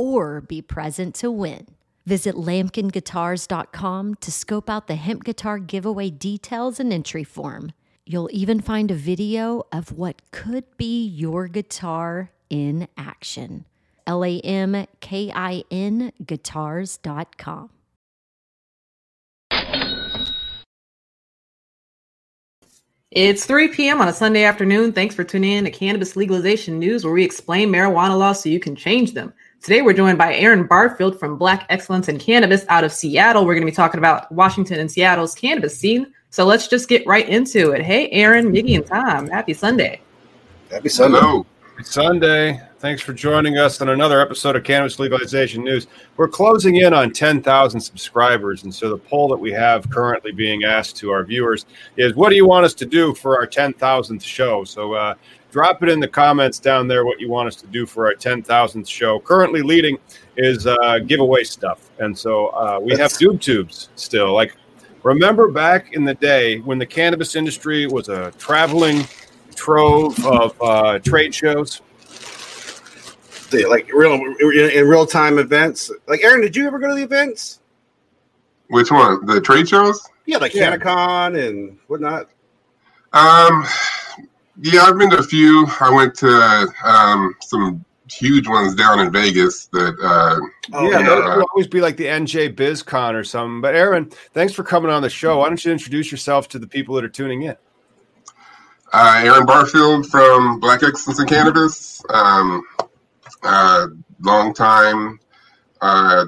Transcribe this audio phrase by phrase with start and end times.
[0.00, 1.66] or be present to win.
[2.06, 7.72] Visit lamkinguitars.com to scope out the hemp guitar giveaway details and entry form.
[8.06, 13.66] You'll even find a video of what could be your guitar in action.
[14.06, 17.70] L A M K I N guitars.com.
[23.10, 24.00] It's 3 p.m.
[24.00, 24.92] on a Sunday afternoon.
[24.92, 28.60] Thanks for tuning in to Cannabis Legalization News, where we explain marijuana laws so you
[28.60, 29.32] can change them.
[29.62, 33.44] Today, we're joined by Aaron Barfield from Black Excellence in Cannabis out of Seattle.
[33.44, 36.14] We're going to be talking about Washington and Seattle's cannabis scene.
[36.30, 37.82] So let's just get right into it.
[37.82, 40.00] Hey, Aaron, Miggy, and Tom, happy Sunday.
[40.70, 41.18] Happy Sunday.
[41.18, 41.44] Hello.
[41.76, 42.60] Happy Sunday.
[42.78, 45.88] Thanks for joining us on another episode of Cannabis Legalization News.
[46.16, 48.62] We're closing in on 10,000 subscribers.
[48.62, 51.66] And so the poll that we have currently being asked to our viewers
[51.98, 54.64] is what do you want us to do for our 10,000th show?
[54.64, 55.14] So uh,
[55.50, 58.14] drop it in the comments down there what you want us to do for our
[58.14, 59.20] 10,000th show.
[59.20, 59.98] Currently leading
[60.36, 61.90] is uh, giveaway stuff.
[61.98, 64.32] And so uh, we have Doob Tubes still.
[64.32, 64.54] Like,
[65.02, 69.06] remember back in the day when the cannabis industry was a traveling
[69.54, 71.82] trove of uh, trade shows?
[73.50, 75.90] The, like real in, in real time events.
[76.06, 77.58] Like Aaron, did you ever go to the events?
[78.68, 79.26] Which one?
[79.26, 80.06] The trade shows?
[80.26, 80.76] Yeah, like Yeah.
[80.76, 82.28] CannaCon and whatnot.
[83.12, 83.64] Um,
[84.60, 85.66] yeah, I've been to a few.
[85.80, 90.40] I went to um, some huge ones down in Vegas that uh,
[90.72, 91.04] Oh, yeah, yeah.
[91.08, 93.60] that will always be like the MJBizCon or something.
[93.60, 95.38] But Aaron, thanks for coming on the show.
[95.38, 97.56] Why don't you introduce yourself to the people that are tuning in?
[98.92, 102.62] uh, Aaron Barfield from Black Excellence in Cannabis, um,
[103.42, 103.86] uh,
[104.20, 105.20] long time
[105.80, 106.26] uh,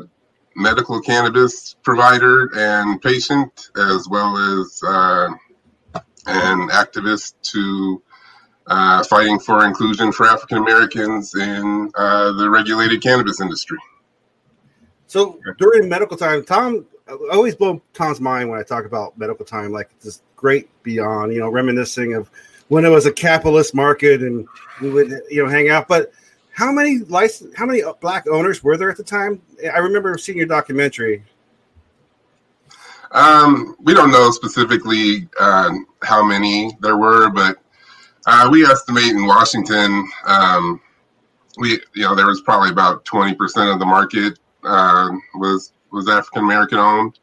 [0.54, 5.28] medical cannabis provider and patient, as well as uh,
[6.26, 8.02] an activist to
[8.66, 13.78] uh, fighting for inclusion for African Americans in uh, the regulated cannabis industry.
[15.06, 19.44] So during medical time, Tom I always blow Tom's mind when I talk about medical
[19.44, 22.30] time, like this great beyond, you know, reminiscing of
[22.68, 24.46] when it was a capitalist market and
[24.80, 25.88] we would, you know, hang out.
[25.88, 26.12] But
[26.52, 29.42] how many license, how many black owners were there at the time?
[29.72, 31.24] I remember seeing your documentary.
[33.10, 35.70] Um, we don't know specifically uh,
[36.02, 37.61] how many there were, but
[38.26, 40.80] uh, we estimate in Washington, um,
[41.58, 46.08] we you know there was probably about twenty percent of the market uh, was was
[46.08, 47.18] African American owned,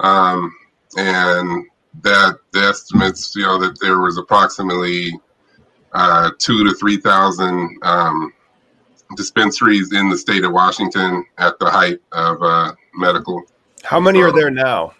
[0.00, 0.54] um,
[0.96, 1.66] and
[2.02, 5.18] that the estimates you know that there was approximately
[5.92, 8.32] uh, two to three thousand um,
[9.16, 13.42] dispensaries in the state of Washington at the height of uh, medical
[13.82, 14.94] How many are there now?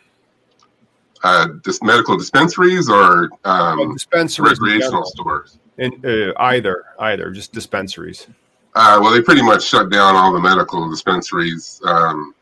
[1.24, 5.58] Uh, dis- medical dispensaries or um, dispensaries, recreational stores.
[5.78, 8.26] In, uh, either, either, just dispensaries.
[8.74, 12.34] Uh, well, they pretty much shut down all the medical dispensaries, um,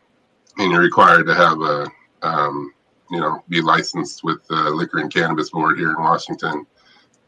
[0.59, 1.87] and you're required to have a,
[2.23, 2.73] um,
[3.11, 6.67] you know, be licensed with the Liquor and Cannabis Board here in Washington.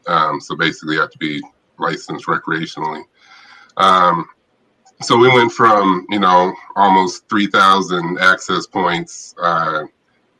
[0.07, 1.41] Um, so basically, you have to be
[1.77, 3.03] licensed recreationally.
[3.77, 4.27] Um,
[5.01, 9.83] so we went from, you know, almost 3,000 access points uh,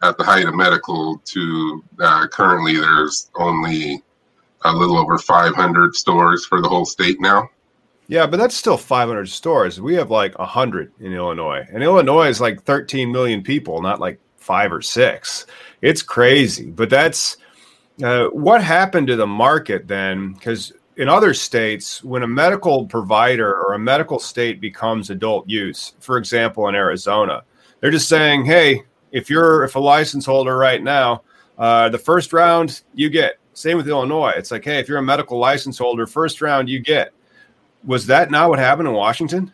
[0.03, 4.01] at the height of medical to uh, currently there's only
[4.65, 7.49] a little over 500 stores for the whole state now.
[8.07, 9.81] Yeah, but that's still 500 stores.
[9.81, 11.65] We have like 100 in Illinois.
[11.71, 15.45] And Illinois is like 13 million people, not like five or six.
[15.81, 16.71] It's crazy.
[16.71, 17.37] But that's
[18.01, 20.33] uh, what happened to the market then?
[20.33, 25.93] Because in other states, when a medical provider or a medical state becomes adult use,
[25.99, 27.43] for example, in Arizona,
[27.79, 31.23] they're just saying, hey, if you're if a license holder right now,
[31.57, 33.37] uh, the first round you get.
[33.53, 34.33] Same with Illinois.
[34.35, 37.11] It's like, hey, if you're a medical license holder, first round you get
[37.87, 39.53] was that not what happened in Washington?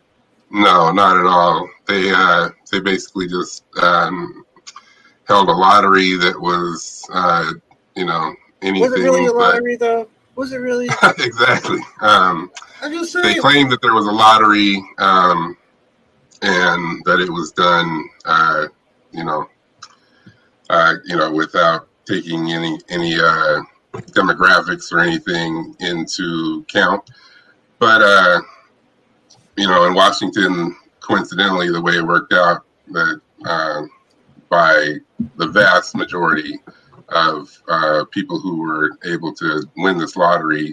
[0.50, 1.70] No, not at all.
[1.88, 4.46] They uh, they basically just um,
[5.28, 7.52] held a lottery that was, uh,
[7.96, 8.92] you know, anything.
[8.92, 10.08] Was it really a lottery though?
[10.36, 10.90] Was it really?
[11.20, 11.80] exactly.
[12.02, 12.52] Um,
[12.82, 15.58] I'm just they claimed that there was a lottery um,
[16.42, 18.68] and that it was done, uh,
[19.14, 19.48] you know,
[20.70, 23.62] uh, you know, without taking any any uh,
[24.12, 27.10] demographics or anything into count.
[27.80, 28.42] But uh,
[29.58, 33.82] you know, in Washington, coincidentally, the way it worked out that uh,
[34.50, 34.96] by
[35.38, 36.60] the vast majority
[37.10, 40.72] of uh, people who were able to win this lottery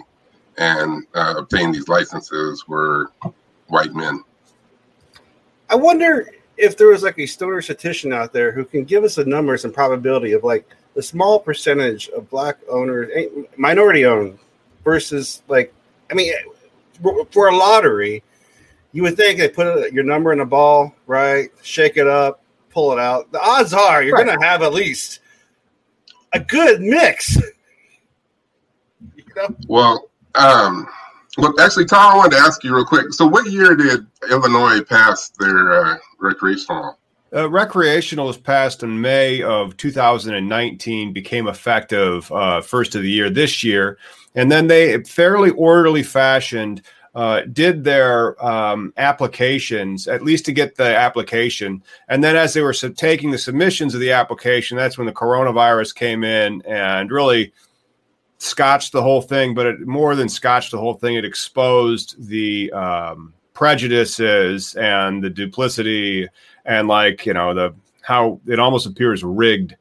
[0.57, 3.11] and uh, obtain these licenses were
[3.67, 4.23] white men.
[5.69, 6.27] I wonder
[6.61, 9.65] if there was like a stoner statistician out there who can give us the numbers
[9.65, 10.63] and probability of like
[10.93, 13.27] the small percentage of black owners, eh,
[13.57, 14.37] minority owned,
[14.83, 15.73] versus like,
[16.11, 16.31] I mean,
[17.31, 18.23] for a lottery,
[18.91, 21.49] you would think they put your number in a ball, right?
[21.63, 23.31] Shake it up, pull it out.
[23.31, 24.25] The odds are you're Right.
[24.27, 25.19] going to have at least
[26.33, 27.37] a good mix.
[29.15, 29.55] you know?
[29.67, 30.87] Well, um,
[31.37, 33.13] well, actually, Tom, I wanted to ask you real quick.
[33.13, 36.97] So, what year did Illinois pass their uh, recreational?
[37.33, 43.29] Uh, recreational was passed in May of 2019, became effective uh, first of the year
[43.29, 43.97] this year,
[44.35, 46.81] and then they fairly orderly fashioned
[47.15, 52.61] uh, did their um, applications at least to get the application, and then as they
[52.61, 57.11] were sub- taking the submissions of the application, that's when the coronavirus came in and
[57.11, 57.53] really
[58.39, 59.53] scotched the whole thing.
[59.53, 65.29] But it, more than scotched the whole thing, it exposed the um, prejudices and the
[65.29, 66.27] duplicity
[66.65, 69.75] and like you know the how it almost appears rigged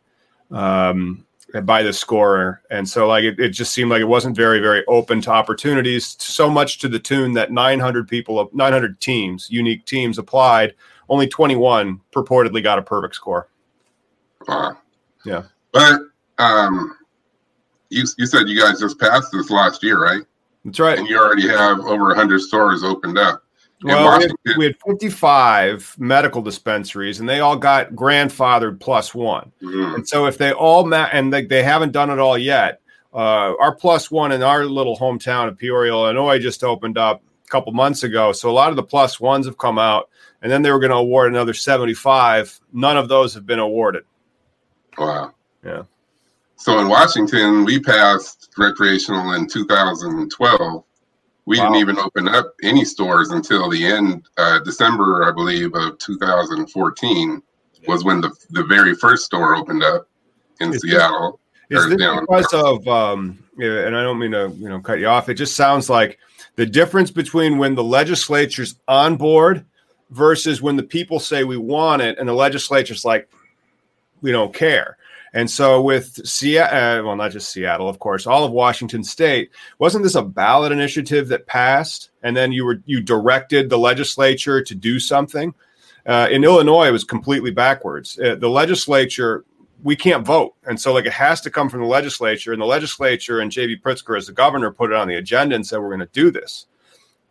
[0.50, 1.24] um,
[1.64, 4.84] by the scorer, and so like it, it just seemed like it wasn't very very
[4.86, 6.16] open to opportunities.
[6.18, 10.74] So much to the tune that 900 people, 900 teams, unique teams applied.
[11.08, 13.48] Only 21 purportedly got a perfect score.
[14.46, 14.74] Uh,
[15.24, 15.42] Yeah.
[15.72, 16.00] But
[16.38, 16.96] um,
[17.90, 20.22] you you said you guys just passed this last year, right?
[20.64, 20.98] That's right.
[20.98, 23.42] And you already have over 100 stores opened up.
[23.82, 29.52] Well, we had, we had 55 medical dispensaries, and they all got grandfathered plus one.
[29.62, 29.94] Mhm.
[29.94, 32.80] And so if they all ma- and they, they haven't done it all yet,
[33.14, 37.48] uh, our plus one in our little hometown of Peoria, Illinois, just opened up a
[37.48, 38.32] couple months ago.
[38.32, 40.10] So a lot of the plus ones have come out,
[40.42, 42.60] and then they were going to award another 75.
[42.72, 44.04] None of those have been awarded.
[44.98, 45.32] Wow.
[45.64, 45.82] Yeah.
[46.56, 50.84] So in Washington, we passed recreational in 2012.
[51.46, 51.64] We Wow.
[51.64, 57.42] didn't even open up any stores until the end, uh, December, I believe, of 2014
[57.86, 60.06] was when the the very first store opened up
[60.60, 61.40] in Is this- Seattle.
[61.70, 62.20] Is this down.
[62.28, 65.28] because of um, and I don't mean to you know cut you off.
[65.28, 66.18] It just sounds like
[66.56, 69.64] the difference between when the legislature's on board
[70.10, 73.30] versus when the people say we want it and the legislature's like
[74.20, 74.96] we don't care.
[75.32, 79.50] And so with Seattle, uh, well, not just Seattle, of course, all of Washington State,
[79.78, 84.62] wasn't this a ballot initiative that passed, and then you were you directed the legislature
[84.62, 85.54] to do something?
[86.06, 88.18] Uh, in Illinois, it was completely backwards.
[88.18, 89.44] Uh, the legislature
[89.82, 90.54] we can't vote.
[90.64, 93.80] And so like it has to come from the legislature and the legislature and JB
[93.80, 96.30] Pritzker as the governor put it on the agenda and said, we're going to do
[96.30, 96.66] this.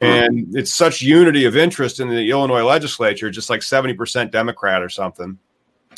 [0.01, 4.87] And it's such unity of interest in the Illinois legislature, just like 70% Democrat or
[4.87, 5.37] something,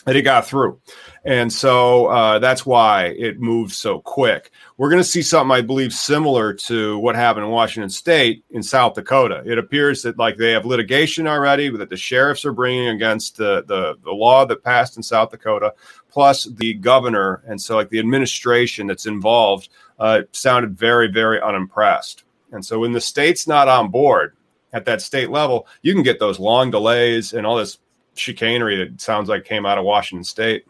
[0.05, 0.79] that it got through.
[1.25, 4.51] And so uh, that's why it moved so quick.
[4.77, 8.63] We're going to see something, I believe, similar to what happened in Washington State in
[8.63, 9.43] South Dakota.
[9.45, 13.63] It appears that like they have litigation already that the sheriffs are bringing against the,
[13.67, 15.73] the, the law that passed in South Dakota,
[16.09, 17.43] plus the governor.
[17.47, 22.23] And so like the administration that's involved uh, sounded very, very unimpressed.
[22.51, 24.35] And so when the state's not on board
[24.73, 27.77] at that state level, you can get those long delays and all this
[28.15, 30.65] chicanery that sounds like came out of Washington State.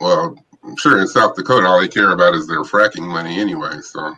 [0.00, 3.80] Well, I'm sure in South Dakota, all they care about is their fracking money anyway.
[3.82, 4.14] So,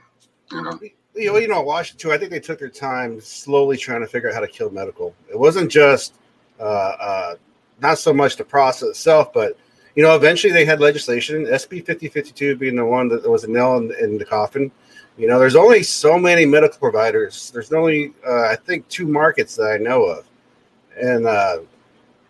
[0.52, 0.78] you know,
[1.14, 2.10] you know, you know, Washington.
[2.10, 5.14] I think they took their time, slowly trying to figure out how to kill medical.
[5.28, 6.14] It wasn't just
[6.60, 7.34] uh, uh,
[7.80, 9.58] not so much the process itself, but
[9.94, 13.44] you know, eventually they had legislation, SB fifty fifty two being the one that was
[13.44, 14.70] a nail in, in the coffin.
[15.16, 17.50] You know, there's only so many medical providers.
[17.50, 20.26] There's only, uh, I think, two markets that I know of,
[21.00, 21.60] and uh,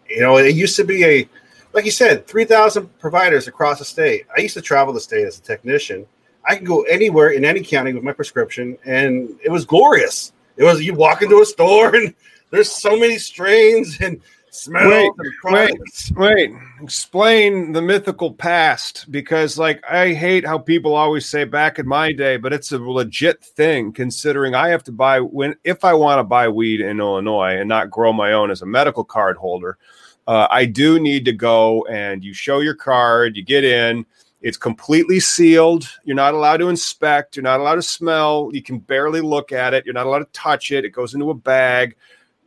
[0.08, 1.28] you know, it used to be a,
[1.72, 4.26] like you said, three thousand providers across the state.
[4.36, 6.06] I used to travel the state as a technician.
[6.48, 10.32] I could go anywhere in any county with my prescription, and it was glorious.
[10.56, 12.14] It was you walk into a store and
[12.50, 14.20] there's so many strains and
[14.56, 16.12] smells Wait, products.
[16.16, 16.50] Wait,
[16.82, 22.12] explain the mythical past because, like, I hate how people always say back in my
[22.12, 26.18] day, but it's a legit thing considering I have to buy when if I want
[26.18, 29.78] to buy weed in Illinois and not grow my own as a medical card holder.
[30.26, 34.04] uh, I do need to go and you show your card, you get in.
[34.42, 35.88] It's completely sealed.
[36.04, 37.36] You're not allowed to inspect.
[37.36, 38.50] You're not allowed to smell.
[38.52, 39.84] You can barely look at it.
[39.84, 40.84] You're not allowed to touch it.
[40.84, 41.96] It goes into a bag.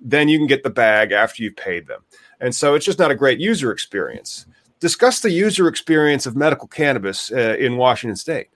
[0.01, 2.01] Then you can get the bag after you've paid them.
[2.39, 4.45] And so it's just not a great user experience.
[4.79, 8.47] Discuss the user experience of medical cannabis uh, in Washington State.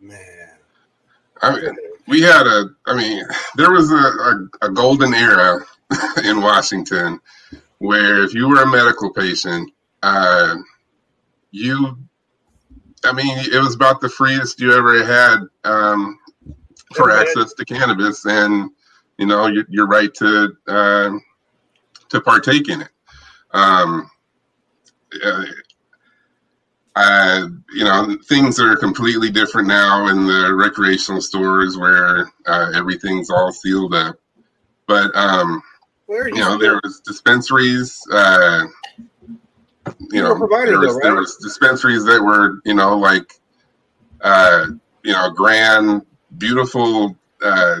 [0.00, 0.20] Man,
[1.42, 1.76] I mean,
[2.06, 3.24] we had a, I mean,
[3.56, 5.58] there was a, a, a golden era
[6.24, 7.20] in Washington
[7.78, 10.54] where if you were a medical patient, uh,
[11.50, 11.98] you,
[13.04, 16.18] I mean, it was about the freest you ever had um,
[16.94, 18.70] for access to cannabis, and
[19.18, 21.10] you know your, your right to uh,
[22.08, 22.90] to partake in it.
[23.52, 24.10] Um,
[25.24, 25.44] uh,
[26.96, 33.28] uh, you know, things are completely different now in the recreational stores where uh, everything's
[33.28, 34.16] all sealed up.
[34.86, 35.62] But um,
[36.06, 38.00] where are you know, there was dispensaries.
[38.10, 38.64] Uh,
[40.10, 42.96] you You know, a provider there was, though, there was dispensaries that were, you know,
[42.96, 43.30] like,
[44.22, 44.66] uh,
[45.04, 46.02] you know, grand,
[46.38, 47.80] beautiful, uh,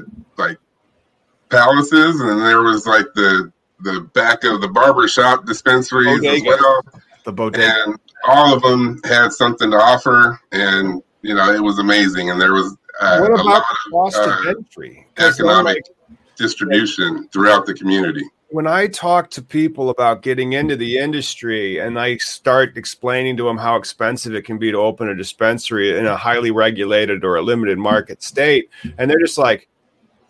[1.50, 6.82] palaces, and there was like the the back of the barber shop dispensaries as well,
[7.24, 7.72] The bodega.
[7.86, 12.40] and all of them had something to offer, and you know, it was amazing, and
[12.40, 15.06] there was uh, what a lot the cost uh, of entry?
[15.14, 18.22] 'Cause they're economic like- distribution throughout the community.
[18.50, 23.44] when I talk to people about getting into the industry and I start explaining to
[23.44, 27.36] them how expensive it can be to open a dispensary in a highly regulated or
[27.36, 29.68] a limited market state, and they're just like,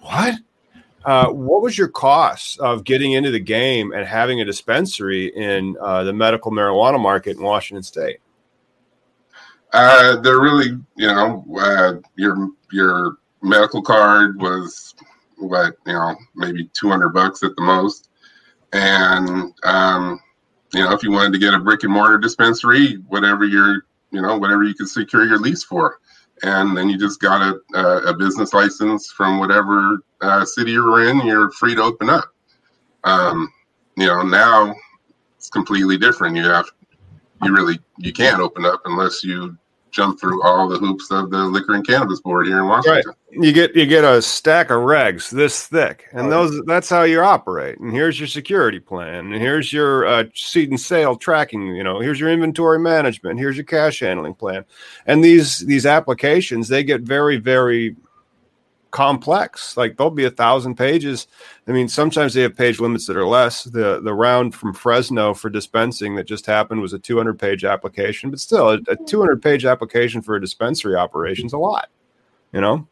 [0.00, 0.34] "What?
[1.06, 5.76] Uh, what was your cost of getting into the game and having a dispensary in
[5.80, 8.18] uh, the medical marijuana market in Washington State?"
[9.72, 14.96] Uh, they're really, you know, uh, your your medical card was
[15.38, 18.08] what you know, maybe two hundred bucks at the most,
[18.72, 20.18] and um,
[20.74, 24.20] you know, if you wanted to get a brick and mortar dispensary, whatever your, you
[24.22, 26.00] know, whatever you could secure your lease for,
[26.42, 31.08] and then you just got a a, a business license from whatever uh, city you're
[31.08, 32.32] in, you're free to open up.
[33.04, 33.52] Um,
[33.96, 34.74] you know, now
[35.36, 36.36] it's completely different.
[36.36, 36.66] You have
[37.42, 39.56] you really you can't open up unless you
[39.90, 43.14] jump through all the hoops of the liquor and cannabis board here in Washington.
[43.30, 47.04] you get you get a stack of regs this thick and Oh, those that's how
[47.04, 51.74] you operate and here's your security plan and here's your uh, seed and sale tracking
[51.74, 54.66] you know here's your inventory management here's your cash handling plan
[55.06, 57.96] and these these applications they get very very
[58.90, 59.76] complex.
[59.76, 61.26] Like there'll be a thousand pages.
[61.68, 63.64] I mean sometimes they have page limits that are less.
[63.64, 68.30] The the round from fresno for dispensing that just happened was a 200 page application
[68.30, 71.90] but still a, a 200 page application for a dispensary operation is a lot
[72.52, 72.86] you know?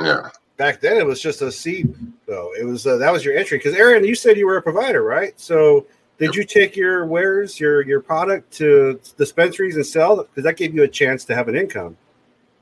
[0.00, 0.28] Yeah.
[0.56, 1.92] back then it was just a seed
[2.26, 2.52] though.
[2.58, 5.02] It was uh, that was your entry because aaron you said you were a provider
[5.02, 5.38] right?
[5.40, 5.86] So
[6.18, 10.16] did you take your wares your your product to dispensaries and sell?
[10.16, 11.96] Because that gave you a chance to have an income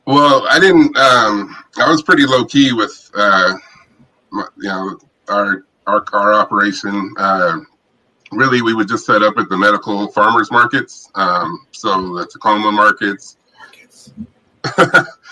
[0.06, 0.96] Well, I didn't.
[0.96, 3.54] Um, I was pretty low key with, uh,
[4.30, 4.98] my, you know,
[5.28, 7.12] our our our operation.
[7.18, 7.58] Uh,
[8.32, 11.10] really, we would just set up at the medical farmers markets.
[11.16, 13.36] Um, so the Tacoma markets.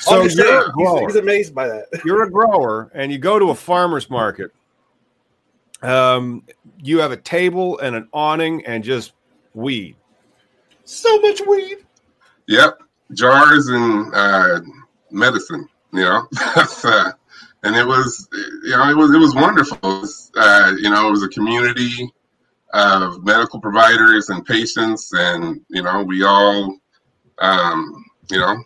[0.00, 1.06] So I'm you're saying, a he's, grower.
[1.06, 4.52] he's amazed by that You're a grower, and you go to a farmer's market.
[5.82, 6.44] Um,
[6.82, 9.12] you have a table and an awning and just
[9.54, 9.96] weed.
[10.84, 11.78] so much weed
[12.48, 14.60] Yep, jars and uh,
[15.10, 15.68] medicine.
[15.92, 17.12] You know, uh,
[17.62, 19.78] and it was, you know, it was it was wonderful.
[19.78, 22.12] It was, uh, you know, it was a community
[22.72, 26.76] of medical providers and patients, and you know, we all,
[27.38, 28.56] um, you know,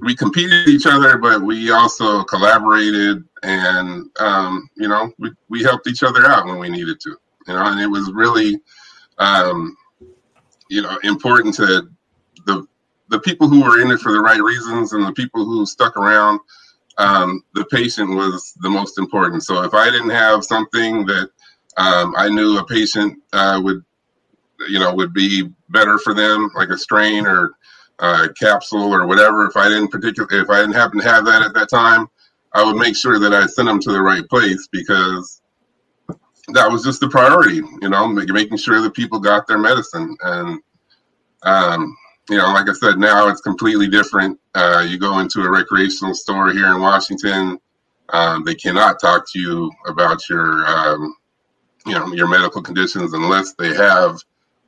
[0.00, 5.86] we competed each other, but we also collaborated, and um, you know, we we helped
[5.86, 7.16] each other out when we needed to.
[7.48, 8.60] You know, and it was really,
[9.18, 9.76] um,
[10.68, 11.88] you know, important to
[13.12, 15.98] the people who were in it for the right reasons and the people who stuck
[15.98, 16.40] around,
[16.96, 19.44] um, the patient was the most important.
[19.44, 21.28] So if I didn't have something that
[21.76, 23.84] um, I knew a patient uh, would,
[24.68, 27.52] you know, would be better for them, like a strain or
[27.98, 29.46] uh, capsule or whatever.
[29.46, 32.08] If I didn't particularly, if I didn't happen to have that at that time,
[32.54, 35.42] I would make sure that I sent them to the right place because
[36.48, 37.60] that was just the priority.
[37.82, 40.60] You know, making sure that people got their medicine and.
[41.44, 41.96] Um,
[42.32, 44.40] you know, like I said, now it's completely different.
[44.54, 47.58] Uh, you go into a recreational store here in Washington,
[48.08, 51.14] um, they cannot talk to you about your, um,
[51.84, 54.16] you know, your medical conditions unless they have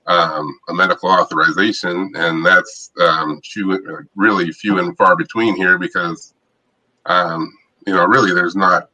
[0.06, 6.34] um, a medical authorization, and that's um, few, really few and far between here because,
[7.06, 7.50] um,
[7.86, 8.90] you know, really there's not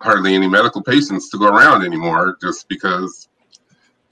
[0.00, 3.28] hardly any medical patients to go around anymore, just because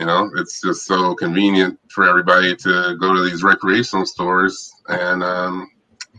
[0.00, 5.22] You know, it's just so convenient for everybody to go to these recreational stores and
[5.22, 5.70] um,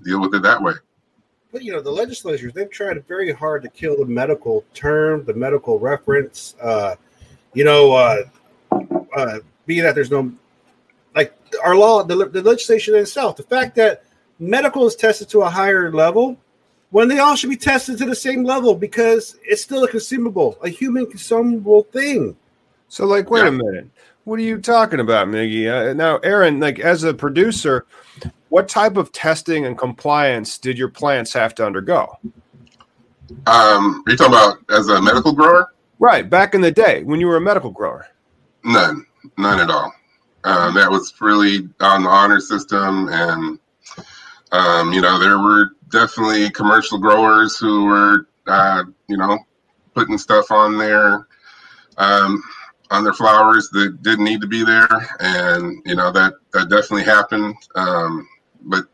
[0.04, 0.74] deal with it that way.
[1.52, 5.34] But you know, the legislatures they've tried very hard to kill the medical term, the
[5.34, 6.56] medical reference.
[6.62, 6.96] Uh,
[7.54, 8.24] you know, uh,
[9.16, 10.32] uh, being that there's no
[11.16, 14.04] like our law, the, the legislation itself, the fact that
[14.40, 16.38] medical is tested to a higher level
[16.92, 20.58] when they all should be tested to the same level because it's still a consumable,
[20.62, 22.36] a human consumable thing.
[22.96, 23.50] So, like, wait yeah.
[23.50, 23.90] a minute.
[24.24, 25.68] What are you talking about, Miggy?
[25.68, 27.86] Uh, now, Aaron, like, as a producer,
[28.48, 32.18] what type of testing and compliance did your plants have to undergo?
[33.48, 35.74] Um, are you talking about as a medical grower?
[36.00, 38.08] Right, back in the day when you were a medical grower.
[38.64, 39.06] None,
[39.38, 39.94] none at all.
[40.46, 43.60] Um, that was really on the honor system, and
[44.54, 49.38] um, you know there were definitely commercial growers who were, uh, you know,
[49.94, 51.28] putting stuff on there.
[51.98, 52.42] Um,
[52.92, 54.88] on their flowers that didn't need to be there,
[55.20, 57.56] and you know that that definitely happened.
[57.76, 58.28] Um,
[58.62, 58.86] but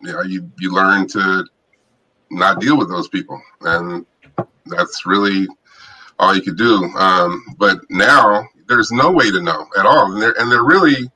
[0.00, 1.44] you know, you you learn to
[2.30, 4.04] not deal with those people, and
[4.66, 5.46] that's really
[6.18, 6.84] all you could do.
[6.96, 11.10] Um, but now there's no way to know at all, and they're and they're really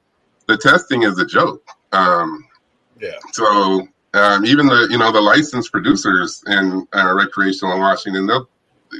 [0.46, 1.66] the testing is a joke.
[1.92, 2.44] Um,
[3.00, 3.18] yeah.
[3.32, 8.48] So um, even the you know the licensed producers in uh, recreational in Washington, they'll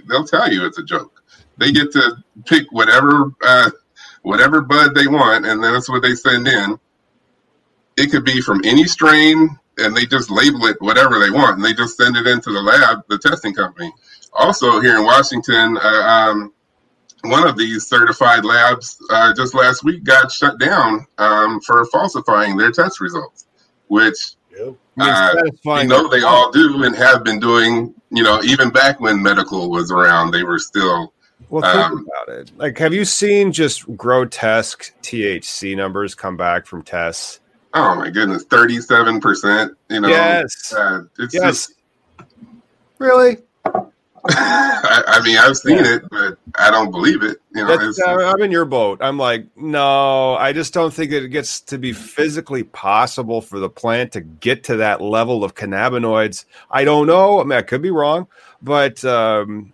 [0.09, 1.12] they'll tell you it's a joke
[1.59, 2.16] they get to
[2.47, 3.71] pick whatever uh,
[4.23, 6.78] whatever bud they want, and that's what they send in.
[7.97, 11.64] It could be from any strain, and they just label it whatever they want, and
[11.64, 13.92] they just send it into the lab, the testing company.
[14.32, 16.52] Also, here in Washington, uh, um,
[17.25, 22.56] one of these certified labs uh, just last week got shut down um, for falsifying
[22.56, 23.47] their test results,
[23.88, 24.75] which yep.
[24.99, 25.35] uh,
[25.80, 27.94] you know they all do and have been doing.
[28.11, 31.12] You know, even back when medical was around, they were still
[31.52, 32.50] well, think um, about it.
[32.56, 37.40] Like, have you seen just grotesque THC numbers come back from tests?
[37.75, 39.76] Oh my goodness, thirty-seven percent.
[39.90, 41.42] You know, yes, uh, it's yes.
[41.42, 41.75] Just,
[42.99, 43.37] really.
[44.25, 45.97] I, I, mean, I've seen yeah.
[45.97, 47.38] it, but I don't believe it.
[47.54, 49.00] You know, uh, I'm in your boat.
[49.02, 53.69] I'm like, no, I just don't think it gets to be physically possible for the
[53.69, 56.45] plant to get to that level of cannabinoids.
[56.71, 57.41] I don't know.
[57.41, 58.28] I mean, I could be wrong,
[58.62, 59.73] but um,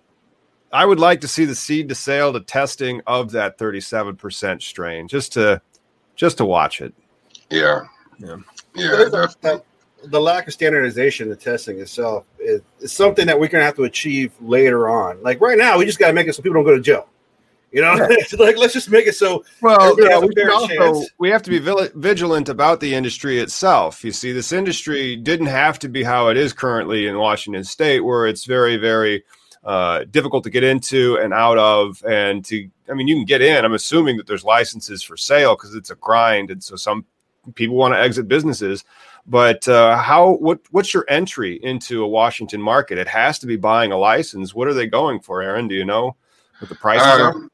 [0.72, 5.08] I would like to see the seed to sale to testing of that 37% strain
[5.08, 5.62] just to
[6.14, 6.92] just to watch it.
[7.50, 7.82] Yeah.
[8.18, 8.36] Yeah.
[8.74, 9.26] Yeah.
[9.42, 9.58] Uh,
[10.04, 13.76] the lack of standardization, the testing itself is, is something that we're going to have
[13.76, 15.22] to achieve later on.
[15.22, 17.08] Like right now, we just got to make it so people don't go to jail.
[17.72, 18.16] You know, yeah.
[18.38, 19.44] like let's just make it so.
[19.60, 21.58] Well, yeah, we, also, we have to be
[21.94, 24.02] vigilant about the industry itself.
[24.04, 28.00] You see, this industry didn't have to be how it is currently in Washington State,
[28.00, 29.22] where it's very, very
[29.64, 32.02] uh, difficult to get into and out of.
[32.04, 33.64] And to, I mean, you can get in.
[33.64, 37.04] I'm assuming that there's licenses for sale because it's a grind, and so some
[37.54, 38.84] people want to exit businesses.
[39.26, 40.32] But uh, how?
[40.36, 40.60] What?
[40.70, 42.98] What's your entry into a Washington market?
[42.98, 44.54] It has to be buying a license.
[44.54, 45.68] What are they going for, Aaron?
[45.68, 46.16] Do you know
[46.60, 47.50] what the price um,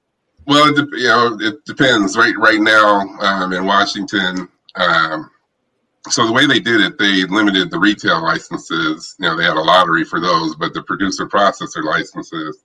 [0.47, 2.17] Well, it, you know, it depends.
[2.17, 5.31] Right, right now um, in Washington, um,
[6.11, 9.17] so the way they did it, they limited the retail licenses.
[9.19, 12.63] You know, they had a lottery for those, but the producer processor licenses,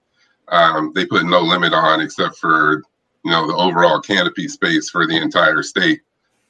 [0.50, 2.84] um, they put no limit on except for
[3.24, 6.02] you know the overall canopy space for the entire state.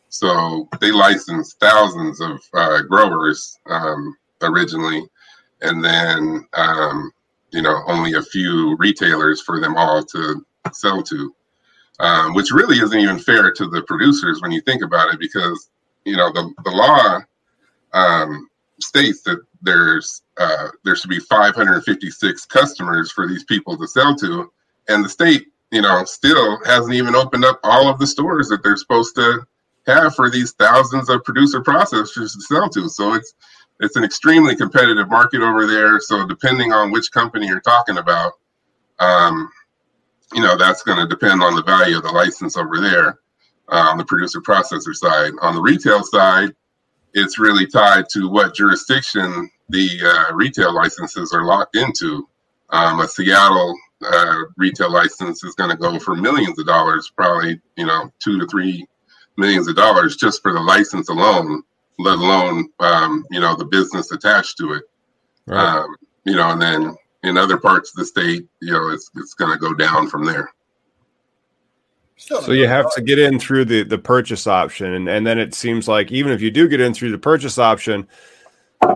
[0.10, 5.04] So they licensed thousands of uh, growers um, originally,
[5.62, 7.12] and then um,
[7.52, 11.36] you know only a few retailers for them all to sell to,
[12.00, 15.70] um, which really isn't even fair to the producers when you think about it, because
[16.10, 17.20] you know, the, the law
[17.94, 18.50] um,
[18.82, 24.52] states that there's uh, there should be 556 customers for these people to sell to,
[24.88, 28.64] and the state, you know, still hasn't even opened up all of the stores that
[28.64, 29.46] they're supposed to
[29.86, 32.90] have for these thousands of producer processors to sell to.
[32.90, 33.34] So it's
[33.80, 36.00] it's an extremely competitive market over there.
[36.00, 38.34] So depending on which company you're talking about,
[39.00, 39.50] um,
[40.34, 43.20] you know, that's going to depend on the value of the license over there
[43.72, 45.34] on the producer processor side.
[45.42, 46.56] On the retail side,
[47.14, 52.28] it's really tied to what jurisdiction the uh, retail licenses are locked into.
[52.72, 57.60] Um, a Seattle uh, retail license is going to go for millions of dollars, probably
[57.78, 58.86] you know two to three
[59.38, 61.64] millions of dollars just for the license alone,
[61.98, 64.84] let alone um, you know the business attached to it.
[65.48, 65.78] Right.
[65.78, 69.34] Um, you know, and then in other parts of the state, you know, it's it's
[69.34, 70.52] going to go down from there.
[72.20, 75.56] So you have to get in through the the purchase option, and, and then it
[75.56, 78.08] seems like even if you do get in through the purchase option,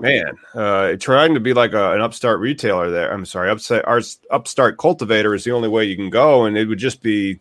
[0.01, 3.11] man, uh, trying to be like a, an upstart retailer there.
[3.11, 3.85] I'm sorry, upstart
[4.29, 7.39] upstart cultivator is the only way you can go, and it would just be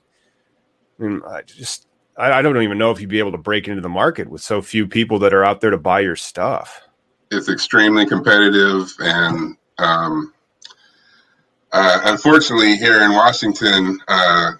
[1.00, 3.66] I, mean, I just I, I, don't even know if you'd be able to break
[3.66, 6.80] into the market with so few people that are out there to buy your stuff.
[7.30, 10.32] It's extremely competitive, and um,
[11.72, 14.52] uh, unfortunately, here in Washington, uh,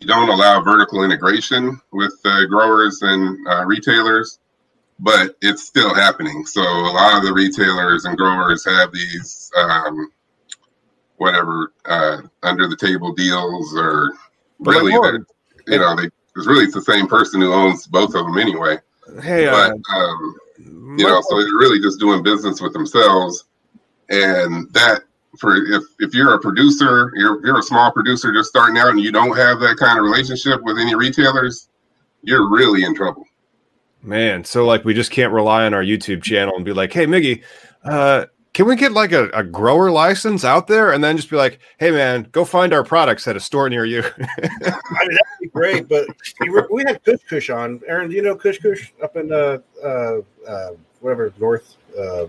[0.00, 4.38] you don't allow vertical integration with uh, growers and uh, retailers,
[4.98, 6.44] but it's still happening.
[6.44, 10.10] So a lot of the retailers and growers have these um,
[11.16, 14.12] whatever uh, under the table deals, or
[14.60, 18.26] but really, you know, they, it's really it's the same person who owns both of
[18.26, 18.78] them anyway.
[19.22, 20.36] Hey, but uh, um,
[20.98, 23.44] you know, so they're really just doing business with themselves,
[24.10, 25.04] and that
[25.38, 29.00] for if if you're a producer, you're you're a small producer just starting out, and
[29.00, 31.68] you don't have that kind of relationship with any retailers,
[32.22, 33.24] you're really in trouble.
[34.02, 37.06] Man, so like we just can't rely on our YouTube channel and be like, "Hey,
[37.06, 37.42] Miggy,
[37.84, 41.36] uh, can we get like a, a grower license out there?" And then just be
[41.36, 44.48] like, "Hey, man, go find our products at a store near you." I mean,
[44.80, 46.06] that'd be great, but
[46.70, 47.80] we had Kush Kush on.
[47.88, 50.18] Aaron, do you know Kush Kush up in uh, uh,
[50.48, 50.68] uh
[51.00, 51.76] whatever north?
[51.98, 52.26] Uh,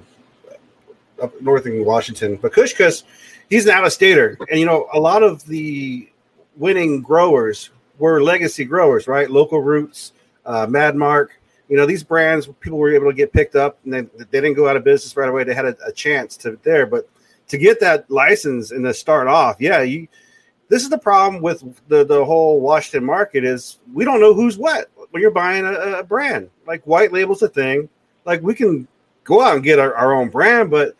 [1.21, 2.37] up north in Washington.
[2.37, 3.03] But Kush Kush,
[3.49, 4.37] he's an out of stater.
[4.49, 6.09] And, you know, a lot of the
[6.55, 9.29] winning growers were legacy growers, right?
[9.29, 10.13] Local Roots,
[10.45, 11.39] uh, Mad Mark.
[11.69, 14.53] You know, these brands, people were able to get picked up and they, they didn't
[14.53, 15.43] go out of business right away.
[15.43, 16.85] They had a, a chance to there.
[16.85, 17.09] But
[17.49, 20.07] to get that license and to start off, yeah, you.
[20.69, 24.57] This is the problem with the, the whole Washington market is we don't know who's
[24.57, 26.49] what when you're buying a, a brand.
[26.65, 27.87] Like white label's a thing.
[28.25, 28.85] Like we can
[29.23, 30.95] go out and get our, our own brand, but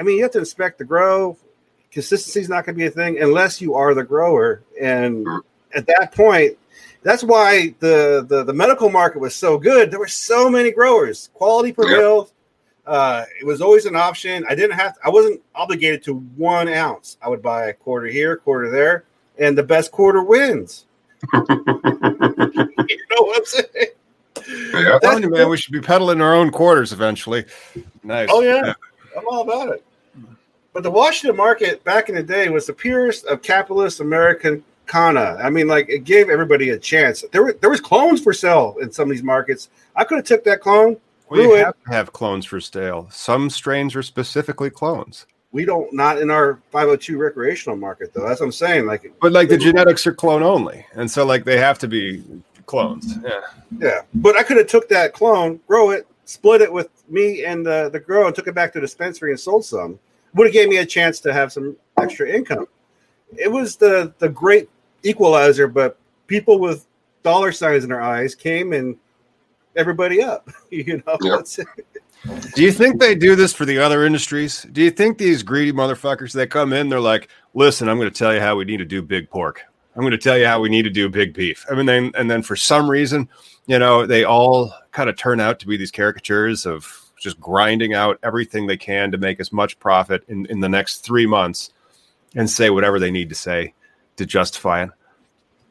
[0.00, 1.36] I mean, you have to inspect the grow.
[1.92, 4.62] Consistency is not going to be a thing unless you are the grower.
[4.80, 5.28] And
[5.74, 6.56] at that point,
[7.02, 9.90] that's why the, the, the medical market was so good.
[9.90, 11.28] There were so many growers.
[11.34, 12.32] Quality prevailed.
[12.86, 14.44] Uh, it was always an option.
[14.48, 14.94] I didn't have.
[14.94, 17.18] To, I wasn't obligated to one ounce.
[17.22, 19.04] I would buy a quarter here, quarter there,
[19.38, 20.86] and the best quarter wins.
[21.32, 23.86] you know what I'm saying?
[24.72, 27.44] Yeah, telling you, man, we should be peddling our own quarters eventually.
[28.02, 28.28] Nice.
[28.32, 28.62] Oh yeah.
[28.64, 28.72] yeah.
[29.16, 29.84] I'm all about it.
[30.72, 35.36] But the Washington market back in the day was the purest of capitalist American kana.
[35.42, 37.24] I mean, like it gave everybody a chance.
[37.32, 39.68] There were there was clones for sale in some of these markets.
[39.96, 40.96] I could have took that clone.
[41.28, 43.08] We have to have clones for sale.
[43.10, 45.26] Some strains are specifically clones.
[45.52, 48.26] We don't not in our 502 recreational market though.
[48.26, 48.86] That's what I'm saying.
[48.86, 52.24] Like, but like the genetics are clone only, and so like they have to be
[52.66, 53.16] clones.
[53.24, 53.40] Yeah,
[53.78, 54.00] yeah.
[54.14, 57.90] But I could have took that clone, grow it, split it with me and the,
[57.92, 59.98] the girl and took it back to the dispensary and sold some.
[60.34, 62.66] Would have gave me a chance to have some extra income.
[63.36, 64.68] It was the the great
[65.02, 66.86] equalizer, but people with
[67.22, 68.96] dollar signs in their eyes came and
[69.76, 70.48] everybody up.
[70.70, 71.18] You know.
[71.20, 71.46] Yep.
[72.54, 74.64] Do you think they do this for the other industries?
[74.70, 78.16] Do you think these greedy motherfuckers that come in, they're like, "Listen, I'm going to
[78.16, 79.62] tell you how we need to do big pork.
[79.96, 82.12] I'm going to tell you how we need to do big beef." I mean, then,
[82.16, 83.28] and then for some reason,
[83.66, 87.94] you know, they all kind of turn out to be these caricatures of just grinding
[87.94, 91.70] out everything they can to make as much profit in, in the next three months
[92.34, 93.74] and say whatever they need to say
[94.16, 94.90] to justify it.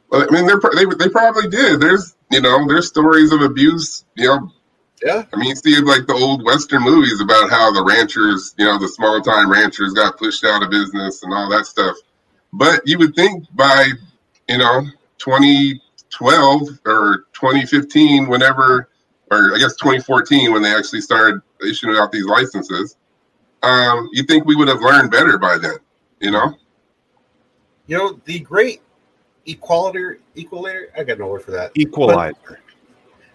[0.10, 1.80] Well, I mean, they they probably did.
[1.80, 4.06] There's you know there's stories of abuse.
[4.16, 4.52] You know,
[5.04, 5.24] yeah.
[5.32, 8.78] I mean, you see like the old Western movies about how the ranchers, you know,
[8.80, 11.96] the small time ranchers got pushed out of business and all that stuff.
[12.54, 13.92] But you would think by
[14.48, 14.82] you know
[15.20, 18.89] 2012 or 2015, whenever,
[19.32, 22.98] or I guess 2014, when they actually started issuing out these licenses,
[23.64, 25.78] um, you think we would have learned better by then,
[26.20, 26.54] you know?
[27.88, 28.82] You know, the great
[29.46, 31.72] equality, equalizer, I got no word for that.
[31.76, 32.36] Equalizer.
[32.48, 32.58] But,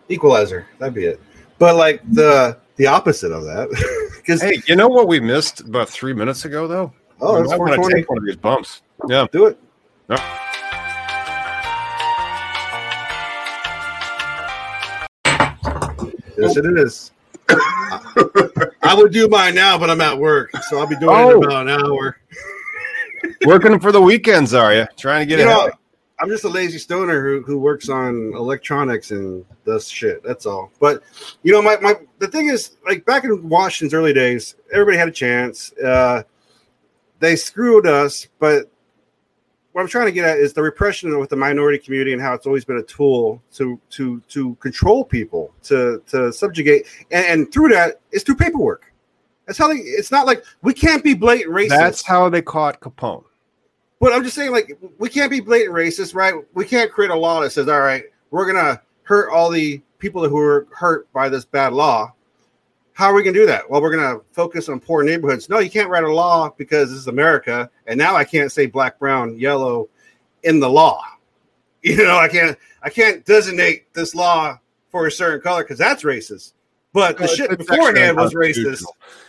[0.09, 1.21] equalizer, that'd be it.
[1.59, 3.69] But like the the opposite of that.
[4.25, 6.95] Because hey, you know what we missed about three minutes ago, though?
[7.21, 8.81] Oh, that's I want to take one of these bumps.
[9.07, 9.59] Yeah, do it.
[16.47, 17.13] Yes, it is.
[18.83, 21.31] I would do mine now, but I'm at work, so I'll be doing oh.
[21.31, 22.19] it in about an hour.
[23.47, 24.87] Working for the weekends, are you?
[24.97, 25.49] Trying to get you it?
[25.49, 25.71] Know,
[26.21, 30.23] I'm just a lazy stoner who, who works on electronics and does shit.
[30.23, 30.71] That's all.
[30.79, 31.03] But
[31.43, 35.09] you know, my, my the thing is, like back in Washington's early days, everybody had
[35.09, 35.73] a chance.
[35.79, 36.23] Uh,
[37.21, 38.71] they screwed us, but
[39.75, 42.33] what I'm trying to get at is the repression with the minority community and how
[42.33, 47.53] it's always been a tool to to to control people, to to subjugate, and, and
[47.53, 48.93] through that, it's through paperwork.
[49.47, 49.81] That's how they.
[49.81, 51.71] It's not like we can't be blatant racist.
[51.71, 53.25] That's how they caught Capone.
[53.99, 56.35] But I'm just saying, like, we can't be blatant racist, right?
[56.55, 60.29] We can't create a law that says, all right, we're gonna hurt all the people
[60.29, 62.13] who are hurt by this bad law.
[62.95, 63.69] How are we going to do that?
[63.69, 65.49] Well, we're going to focus on poor neighborhoods.
[65.49, 67.69] No, you can't write a law because this is America.
[67.87, 69.89] And now I can't say black, brown, yellow
[70.45, 71.03] in the law.
[71.87, 74.57] You know, I can't I can't designate this law
[74.89, 76.55] for a certain color because that's racist.
[76.95, 78.85] But the shit beforehand was racist.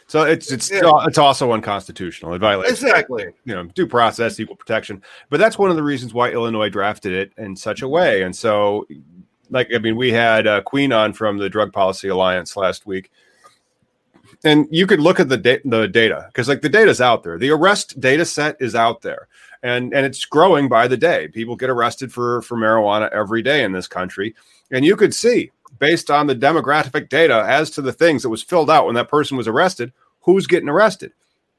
[0.07, 0.79] So it's it's Yeah.
[1.05, 2.33] it's also unconstitutional.
[2.33, 3.25] It violates Exactly.
[3.43, 5.01] you know due process, equal protection.
[5.29, 8.21] But that's one of the reasons why Illinois drafted it in such a way.
[8.21, 8.87] And so,
[9.49, 13.11] like I mean, we had uh, Queen on from the Drug Policy Alliance last week,
[14.45, 17.37] and you could look at the da- the data because like the data's out there.
[17.37, 19.27] The arrest data set is out there,
[19.63, 21.27] and and it's growing by the day.
[21.27, 24.35] People get arrested for for marijuana every day in this country,
[24.71, 28.43] and you could see based on the demographic data as to the things that was
[28.43, 31.11] filled out when that person was arrested, who's getting arrested.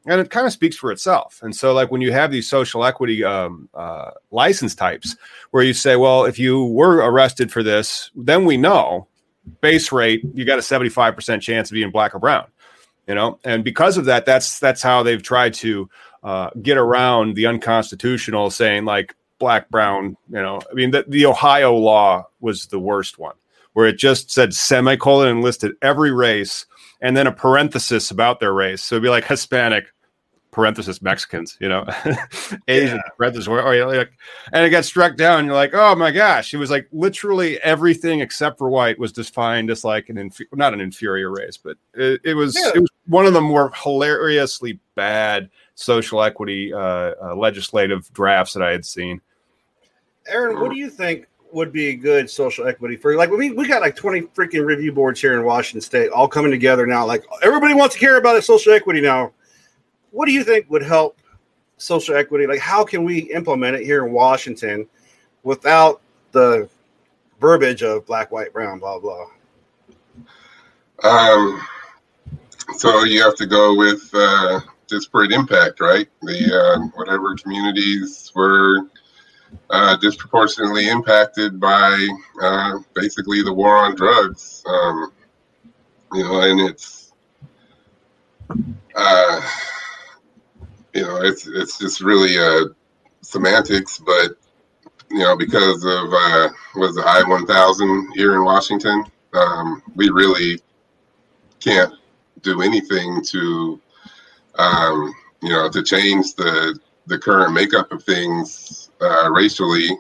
[0.07, 1.41] And it kind of speaks for itself.
[1.43, 5.17] And so, like when you have these social equity um, uh, license types,
[5.51, 9.09] where you say, well, if you were arrested for this, then we know
[9.61, 12.47] base rate, you got a 75% chance of being black or brown,
[13.07, 13.39] you know?
[13.45, 15.89] And because of that, that's that's how they've tried to
[16.23, 21.27] uh, get around the unconstitutional saying like black, brown, you know, I mean, the, the
[21.27, 23.35] Ohio law was the worst one
[23.75, 26.65] where it just said semicolon and listed every race
[27.03, 28.83] and then a parenthesis about their race.
[28.83, 29.85] So it'd be like Hispanic,
[30.57, 31.85] parenthesis Mexicans, you know,
[32.69, 34.11] Asian, parenthesis, or, or, like,
[34.55, 35.45] and it got struck down.
[35.45, 39.71] You're like, oh my gosh, it was like literally everything except for white was defined
[39.71, 42.71] as like an inf- not an inferior race, but it, it was Yeah.
[42.75, 46.79] it was one of the more hilariously bad social equity uh,
[47.23, 49.21] uh, legislative drafts that I had seen.
[50.27, 53.83] Aaron, what do you think would be good social equity for like we we got
[53.83, 57.73] like 20 freaking review boards here in Washington state all coming together now like everybody
[57.73, 59.33] wants to care about it social equity now
[60.11, 61.19] what do you think would help
[61.79, 64.87] social equity like how can we implement it here in Washington
[65.43, 66.01] without
[66.33, 66.69] the
[67.41, 69.27] verbiage of black white brown blah blah
[71.05, 71.61] Um,
[72.77, 76.09] so you have to go with uh, disparate impact, right?
[76.23, 78.89] The uh, whatever communities were
[79.71, 82.09] uh, disproportionately impacted by
[82.43, 84.63] uh, basically the war on drugs.
[84.67, 85.13] Um,
[86.13, 87.13] you know, and it's
[88.95, 89.41] uh,
[90.97, 92.73] you know it's it's just really uh,
[93.21, 94.37] semantics, but
[95.11, 99.05] you know because of uh, was the I one thousand here in Washington,
[99.35, 100.61] um, we really
[101.61, 101.93] can't
[102.41, 103.81] do anything to
[104.59, 109.91] um, you know to change the the current makeup of things uh, racially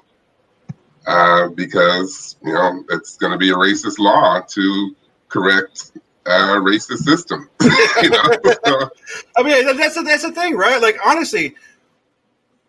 [1.06, 4.96] uh, because you know it's going to be a racist law to
[5.28, 5.92] correct
[6.26, 7.48] a racist system.
[8.02, 8.20] You know?
[9.36, 10.80] I mean that's the, that's the thing right?
[10.80, 11.54] Like honestly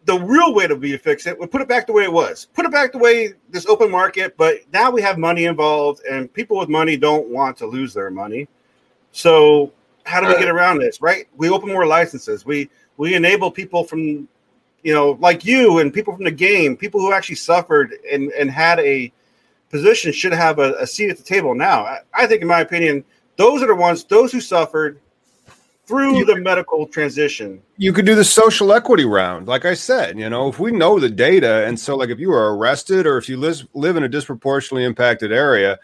[0.06, 2.12] the real way to be to fix it would put it back the way it
[2.12, 2.48] was.
[2.54, 6.32] Put it back the way this open market but now we have money involved and
[6.34, 8.48] people with money don't want to lose their money.
[9.12, 9.74] So
[10.06, 11.28] how do we get around this right?
[11.36, 12.46] We open more licenses.
[12.46, 14.28] We we enable people from
[14.84, 18.50] you know like you and people from the game people who actually suffered and and
[18.50, 19.12] had a
[19.70, 21.84] position should have a, a seat at the table now.
[21.84, 23.04] I, I think in my opinion
[23.38, 25.00] those are the ones those who suffered
[25.86, 27.62] through the medical transition.
[27.78, 31.00] You could do the social equity round like i said you know if we know
[31.00, 34.04] the data and so like if you are arrested or if you live, live in
[34.04, 35.80] a disproportionately impacted area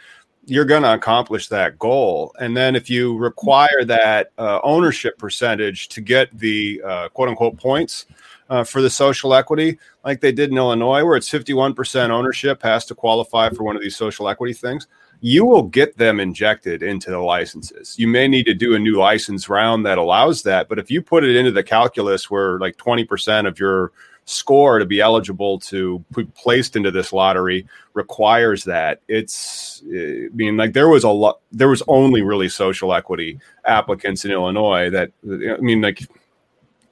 [0.46, 2.36] you're going to accomplish that goal.
[2.40, 7.58] And then if you require that uh, ownership percentage to get the uh, quote unquote
[7.58, 8.06] points
[8.50, 12.86] uh, for the social equity like they did in illinois where it's 51% ownership has
[12.86, 14.88] to qualify for one of these social equity things
[15.26, 17.96] you will get them injected into the licenses.
[17.98, 21.02] You may need to do a new license round that allows that, but if you
[21.02, 23.94] put it into the calculus where like 20% of your
[24.26, 30.36] score to be eligible to be placed into this lottery requires that, it's eh, I
[30.36, 34.90] mean like there was a lot there was only really social equity applicants in Illinois
[34.90, 36.02] that I mean like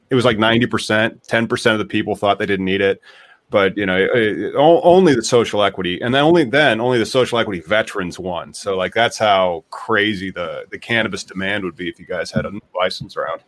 [0.10, 3.02] it was like 90%, 10% of the people thought they didn't need it
[3.52, 7.06] but you know it, o- only the social equity and then only then only the
[7.06, 8.54] social equity veterans won.
[8.56, 12.46] So like that's how crazy the the cannabis demand would be if you guys had
[12.48, 13.42] a license round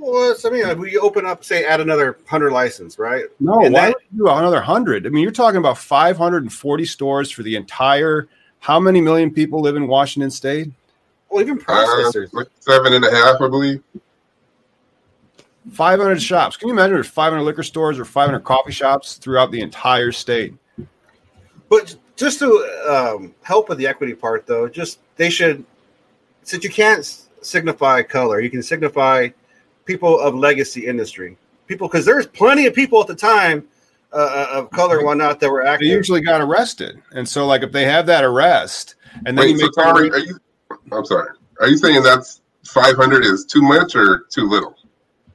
[0.00, 3.24] well it's, i mean like, we open up say add another 100 license right?
[3.40, 6.84] No And why that- would you do another 100 i mean you're talking about 540
[6.84, 8.28] stores for the entire
[8.60, 10.68] how many million people live in washington state?
[11.30, 13.82] Well even uh, processors like seven and a half i believe
[15.70, 16.56] 500 shops.
[16.56, 20.54] Can you imagine there's 500 liquor stores or 500 coffee shops throughout the entire state?
[21.68, 22.48] But just to
[22.88, 25.64] um, help with the equity part, though, just they should,
[26.42, 27.04] since you can't
[27.42, 29.28] signify color, you can signify
[29.84, 33.66] people of legacy industry, people because there's plenty of people at the time
[34.12, 37.00] uh, of color and whatnot that were they usually got arrested.
[37.12, 39.96] And so like if they have that arrest and then Wait, you so make Tom,
[39.96, 40.38] are, are you
[40.92, 41.30] i'm sorry.
[41.60, 44.77] Are you saying that's 500 is too much or too little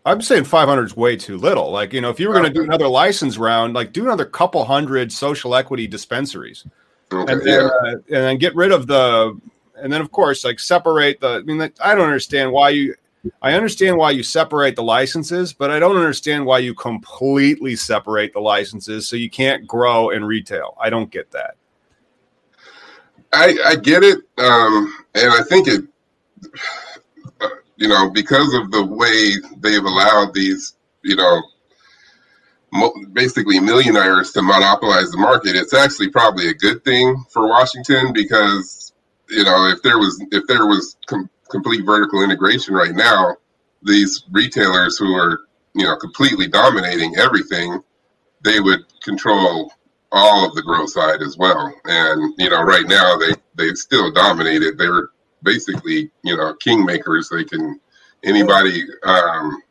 [0.06, 1.72] I'm saying 500 is way too little.
[1.72, 4.26] Like, you know, if you were going to do another license round, like do another
[4.26, 6.66] couple hundred social equity dispensaries.
[7.12, 7.56] Okay, and, yeah.
[7.56, 9.40] then, uh, and then get rid of the,
[9.78, 12.96] and then of course, like separate the, I mean, like, I don't understand why you,
[13.42, 18.34] I understand why you separate the licenses, but I don't understand why you completely separate
[18.34, 20.76] the licenses so you can't grow in retail.
[20.82, 21.56] I don't get that.
[23.32, 25.82] I, I get it, um, and I think it,
[27.78, 31.42] you know, because of the way they've allowed these, you know,
[32.74, 38.14] mo- basically millionaires to monopolize the market, it's actually probably a good thing for Washington
[38.14, 38.94] because,
[39.30, 43.38] you know, if there was if there was com- complete vertical integration right now,
[43.84, 45.42] these retailers who are,
[45.76, 47.82] you know, completely dominating everything,
[48.44, 49.74] they would control
[50.12, 51.74] all of the growth side as well.
[51.86, 54.78] And you know, right now they they still dominate it.
[54.78, 55.10] They're
[55.44, 57.30] basically you know kingmakers.
[57.30, 57.80] They can
[58.24, 58.84] anybody.
[59.04, 59.62] Um,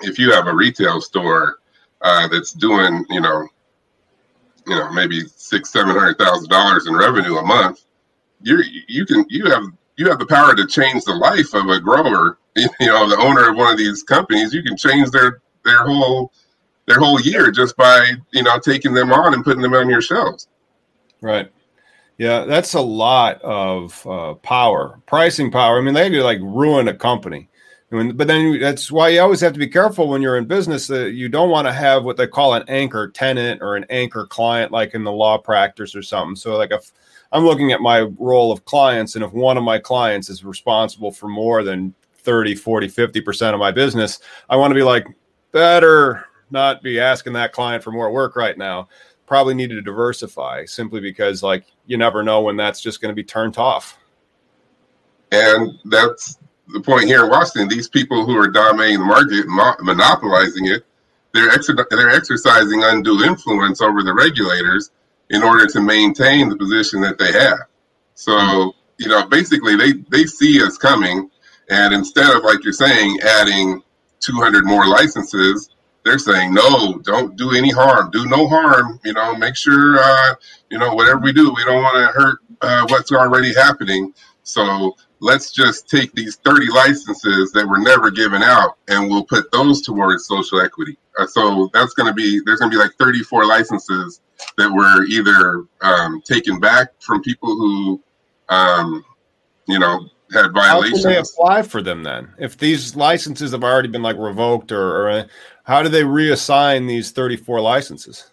[0.00, 1.58] if you have a retail store
[2.02, 3.48] uh, that's doing you know
[4.66, 7.84] you know maybe six seven hundred thousand dollars in revenue a month,
[8.42, 9.64] you you can you have
[9.96, 12.38] you have the power to change the life of a grower.
[12.80, 16.32] You know, the owner of one of these companies, you can change their their whole
[16.86, 20.00] their whole year just by you know taking them on and putting them on your
[20.00, 20.48] shelves.
[21.20, 21.52] Right.
[22.18, 25.78] Yeah, that's a lot of uh, power, pricing power.
[25.78, 27.48] I mean, they could like ruin a company.
[27.92, 30.44] I mean, but then that's why you always have to be careful when you're in
[30.44, 33.86] business that you don't want to have what they call an anchor tenant or an
[33.88, 36.34] anchor client, like in the law practice or something.
[36.34, 36.92] So, like if
[37.30, 41.12] I'm looking at my roll of clients, and if one of my clients is responsible
[41.12, 44.18] for more than 30, 40, 50% of my business,
[44.50, 45.06] I want to be like,
[45.52, 48.88] better not be asking that client for more work right now.
[49.28, 53.14] Probably need to diversify simply because, like, you never know when that's just going to
[53.14, 53.98] be turned off.
[55.30, 56.38] And that's
[56.68, 57.68] the point here in Washington.
[57.68, 60.84] These people who are dominating the market, mo- monopolizing it,
[61.34, 64.92] they're ex- they're exercising undue influence over the regulators
[65.28, 67.58] in order to maintain the position that they have.
[68.14, 71.30] So you know, basically, they they see us coming,
[71.70, 73.82] and instead of like you're saying, adding
[74.20, 75.70] 200 more licenses,
[76.04, 78.98] they're saying no, don't do any harm, do no harm.
[79.04, 80.34] You know, make sure uh,
[80.70, 84.14] you know whatever we do, we don't want to hurt uh, what's already happening.
[84.42, 89.50] So let's just take these 30 licenses that were never given out and we'll put
[89.52, 90.96] those towards social equity.
[91.18, 94.20] Uh, so that's going to be, there's going to be like 34 licenses
[94.56, 98.00] that were either um, taken back from people who,
[98.48, 99.04] um,
[99.66, 101.04] you know, had violations.
[101.04, 102.32] How can they apply for them then?
[102.38, 105.26] If these licenses have already been like revoked, or, or
[105.68, 108.30] how do they reassign these 34 licenses?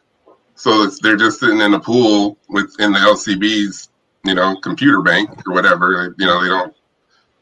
[0.56, 3.90] So it's, they're just sitting in a pool within the LCB's,
[4.24, 6.16] you know, computer bank or whatever.
[6.18, 6.74] You know, they don't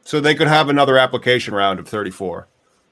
[0.03, 2.47] So they could have another application round of 34.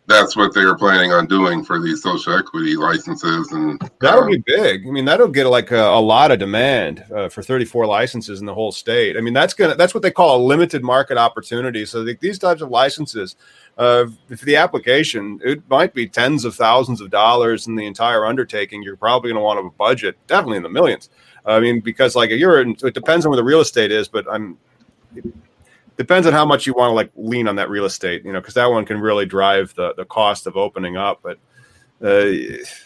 [0.08, 4.28] That's what they were planning on doing for these social equity licenses and That'll uh,
[4.28, 4.86] be big.
[4.86, 8.46] I mean, that'll get like a, a lot of demand uh, for 34 licenses in
[8.46, 9.16] the whole state.
[9.16, 11.86] I mean, that's gonna that's what they call a limited market opportunity.
[11.86, 13.36] So the, these types of licenses,
[13.78, 18.26] uh, for the application, it might be tens of thousands of dollars in the entire
[18.26, 18.84] undertaking.
[18.84, 21.10] You're probably going to want a budget, definitely in the millions.
[21.46, 24.26] I mean, because like you're in, it depends on where the real estate is, but
[24.30, 24.58] I'm.
[26.02, 28.42] Depends on how much you want to like lean on that real estate, you know,
[28.42, 31.20] because that one can really drive the the cost of opening up.
[31.22, 31.38] But
[32.04, 32.26] uh,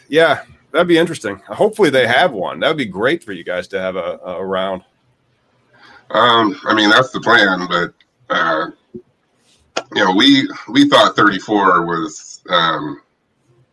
[0.10, 1.38] yeah, that'd be interesting.
[1.48, 2.60] Hopefully, they have one.
[2.60, 4.84] That would be great for you guys to have a, a round.
[6.10, 7.94] Um, I mean, that's the plan, but
[8.30, 8.72] uh,
[9.94, 13.02] you know, we we thought 34 was, um,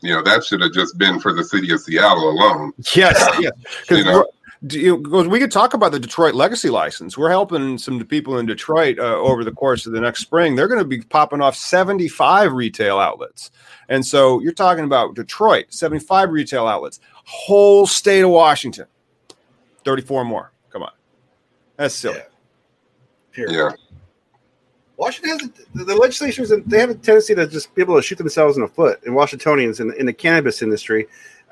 [0.03, 2.73] you know, that should have just been for the city of Seattle alone.
[2.95, 3.51] Yes, yeah.
[3.91, 4.25] You know?
[4.65, 7.19] Because we could talk about the Detroit legacy license.
[7.19, 10.55] We're helping some people in Detroit uh, over the course of the next spring.
[10.55, 13.51] They're going to be popping off 75 retail outlets.
[13.89, 18.87] And so you're talking about Detroit, 75 retail outlets, whole state of Washington,
[19.85, 20.53] 34 more.
[20.71, 20.93] Come on.
[21.77, 22.19] That's silly.
[22.19, 22.25] Yeah.
[23.33, 23.53] Period.
[23.57, 23.71] Yeah,
[25.03, 28.03] Washington has the, the legislatures, and they have a tendency to just be able to
[28.03, 29.01] shoot themselves in the foot.
[29.05, 31.09] And Washingtonians in, in the cannabis industry,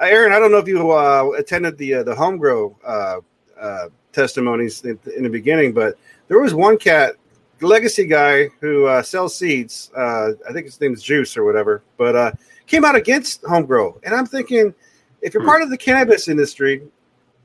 [0.08, 3.20] Aaron, I don't know if you uh, attended the uh, the home grow uh,
[3.58, 5.98] uh, testimonies in, in the beginning, but
[6.28, 7.16] there was one cat,
[7.58, 9.90] the legacy guy who uh, sells seeds.
[9.96, 12.32] Uh, I think his name is Juice or whatever, but uh,
[12.66, 14.00] came out against home grow.
[14.04, 14.74] And I'm thinking,
[15.20, 15.48] if you're Hmm.
[15.48, 16.82] part of the cannabis industry,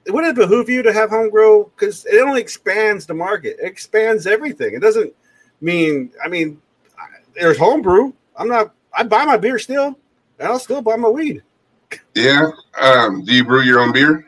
[0.06, 3.58] it wouldn't it behoove you to have home grow because it only expands the market.
[3.60, 4.76] It expands everything.
[4.76, 5.14] It doesn't
[5.62, 6.12] mean.
[6.24, 6.62] I mean,
[7.34, 8.14] there's homebrew.
[8.38, 8.74] I'm not.
[8.98, 9.98] I buy my beer still,
[10.40, 11.44] and I'll still buy my weed.
[12.16, 12.52] Yeah.
[12.80, 14.26] Um, do you brew your own beer?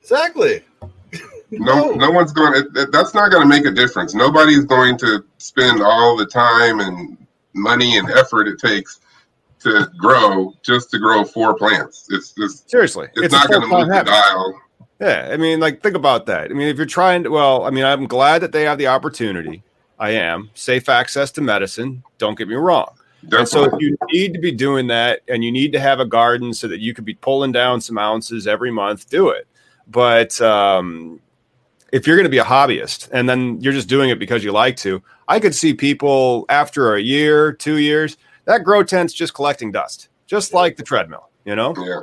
[0.00, 0.62] Exactly.
[0.82, 1.90] No, No.
[1.92, 2.52] no one's going.
[2.74, 4.14] to That's not going to make a difference.
[4.14, 7.16] Nobody's going to spend all the time and
[7.54, 9.00] money and effort it takes
[9.60, 12.06] to grow just to grow four plants.
[12.10, 14.60] It's just seriously, it's, it's not going to move the dial.
[15.00, 16.50] Yeah, I mean, like think about that.
[16.50, 18.88] I mean, if you're trying to, well, I mean, I'm glad that they have the
[18.88, 19.62] opportunity.
[19.98, 22.02] I am safe access to medicine.
[22.18, 22.94] Don't get me wrong.
[23.24, 23.38] Definitely.
[23.38, 26.04] And so if you need to be doing that and you need to have a
[26.04, 29.46] garden so that you could be pulling down some ounces every month, do it.
[29.86, 31.20] But um,
[31.92, 34.52] if you're going to be a hobbyist and then you're just doing it because you
[34.52, 39.32] like to, I could see people after a year, two years, that grow tent's just
[39.32, 41.74] collecting dust, just like the treadmill, you know?
[41.78, 42.00] Yeah.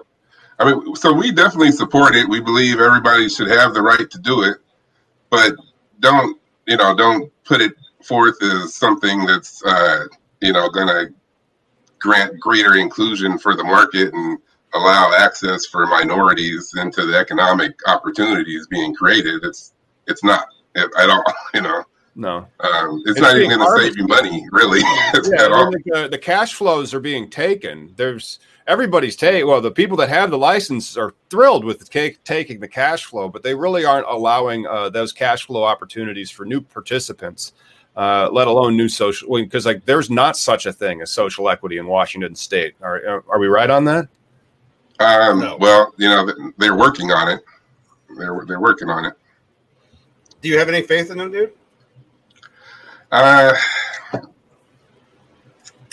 [0.60, 2.28] I mean, so we definitely support it.
[2.28, 4.58] We believe everybody should have the right to do it,
[5.30, 5.54] but
[6.00, 10.06] don't, you know, don't put it forth as something that's, uh,
[10.42, 11.14] you know, going to
[12.00, 14.38] grant greater inclusion for the market and
[14.74, 19.44] allow access for minorities into the economic opportunities being created.
[19.44, 19.74] It's
[20.08, 21.24] it's not at all.
[21.54, 21.84] You know.
[22.14, 24.82] No, um, it's, it's, not even going to save you money, really.
[24.82, 27.94] yeah, the, the, cash flows are being taken.
[27.96, 29.46] There's everybody's take.
[29.46, 33.30] Well, the people that have the license are thrilled with the taking the cash flow,
[33.30, 37.54] but they really aren't allowing uh, those cash flow opportunities for new participants
[37.96, 39.36] uh, let alone new social.
[39.36, 42.76] Because like, there's not such a thing as social equity in Washington State.
[42.82, 44.08] Are are we right on that?
[45.00, 45.58] Um, no.
[45.58, 47.42] Well, you know, they're working on it.
[48.18, 49.14] They're they're working on it.
[50.42, 51.54] Do you have any faith in them, dude?
[53.12, 53.54] Uh,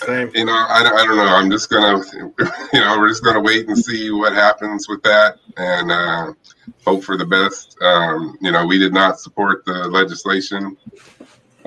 [0.03, 0.31] Same.
[0.33, 1.25] You know, I, I don't know.
[1.25, 2.01] I'm just gonna,
[2.73, 6.33] you know, we're just gonna wait and see what happens with that, and uh,
[6.85, 7.77] hope for the best.
[7.81, 10.77] Um, you know, we did not support the legislation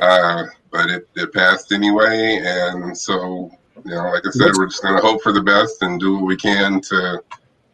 [0.03, 2.41] uh, but it, it passed anyway.
[2.45, 3.51] And so,
[3.85, 6.15] you know, like I said, we're just going to hope for the best and do
[6.15, 7.23] what we can to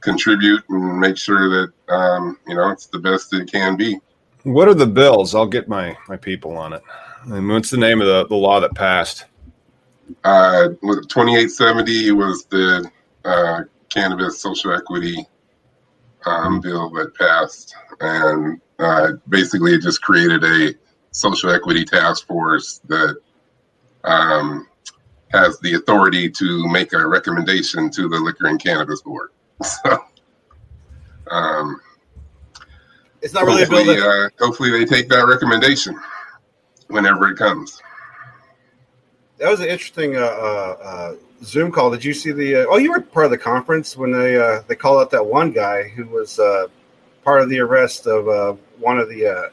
[0.01, 3.99] contribute and make sure that, um, you know, it's the best it can be.
[4.43, 5.35] What are the bills?
[5.35, 6.83] I'll get my, my people on it.
[7.24, 9.24] And what's the name of the, the law that passed?
[10.24, 12.91] Uh, 2870 was the
[13.24, 15.26] uh, cannabis social equity
[16.26, 17.74] um, bill that passed.
[18.01, 20.74] And uh, basically, it just created a
[21.13, 23.17] social equity task force that
[24.05, 24.67] um,
[25.31, 29.31] has the authority to make a recommendation to the liquor and cannabis board.
[29.65, 29.99] So,
[31.33, 31.81] um,
[33.21, 33.67] it's not really a.
[33.67, 35.99] That- uh, hopefully, they take that recommendation
[36.87, 37.83] whenever it comes.
[39.39, 41.91] That was an interesting uh, uh, uh Zoom call.
[41.91, 42.63] Did you see the?
[42.63, 45.27] Uh, oh, you were part of the conference when they uh, they called out that
[45.27, 46.39] one guy who was
[47.25, 49.51] part of the arrest of one of the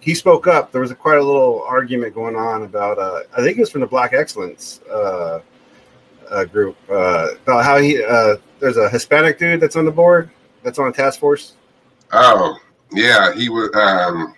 [0.00, 0.72] he spoke up.
[0.72, 2.98] There was a, quite a little argument going on about.
[2.98, 5.40] Uh, I think it was from the Black Excellence uh,
[6.30, 8.02] uh, group uh, about how he.
[8.02, 10.30] Uh, there's a Hispanic dude that's on the board.
[10.62, 11.54] That's on a task force.
[12.12, 12.58] Oh
[12.92, 13.70] yeah, he was.
[13.74, 14.34] Um,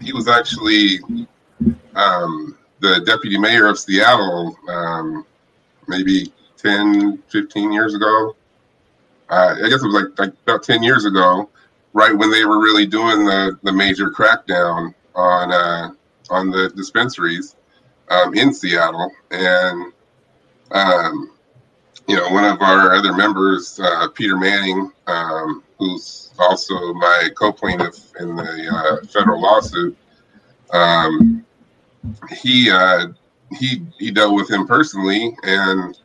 [0.00, 0.98] he was actually
[1.94, 4.56] um, the deputy mayor of Seattle.
[4.68, 5.26] Um,
[5.88, 8.36] maybe 10, 15 years ago.
[9.28, 11.48] Uh, I guess it was like, like about 10 years ago
[11.92, 15.90] right when they were really doing the, the major crackdown on uh,
[16.30, 17.56] on the dispensaries
[18.10, 19.92] um, in Seattle, and
[20.70, 21.32] um,
[22.08, 28.12] you know one of our other members, uh, Peter Manning, um, who's also my co-plaintiff
[28.20, 28.68] in the
[29.02, 29.96] uh, federal lawsuit.
[30.72, 31.44] Um,
[32.30, 33.08] he uh,
[33.58, 35.98] he he dealt with him personally, and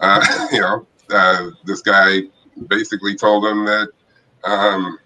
[0.00, 2.22] uh, you know uh, this guy
[2.66, 3.88] basically told him that
[4.44, 4.98] um,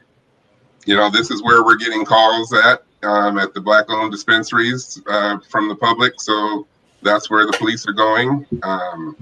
[0.87, 5.39] you know, this is where we're getting calls at um, at the black-owned dispensaries uh,
[5.49, 6.15] from the public.
[6.19, 6.67] So
[7.03, 8.47] that's where the police are going.
[8.63, 9.17] Um,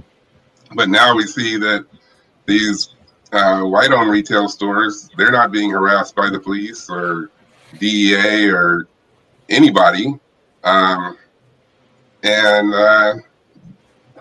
[0.74, 1.86] but now we see that
[2.46, 2.94] these
[3.32, 7.30] uh, white-owned retail stores they're not being harassed by the police or
[7.78, 8.88] DEA or
[9.48, 10.18] anybody,
[10.64, 11.16] um,
[12.22, 13.14] and uh,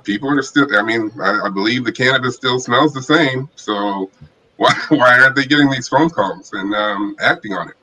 [0.04, 0.68] people are still.
[0.76, 3.50] I mean, I, I believe the cannabis still smells the same.
[3.56, 4.12] So
[4.60, 7.76] why, why aren't they getting these phone calls and um, acting on it?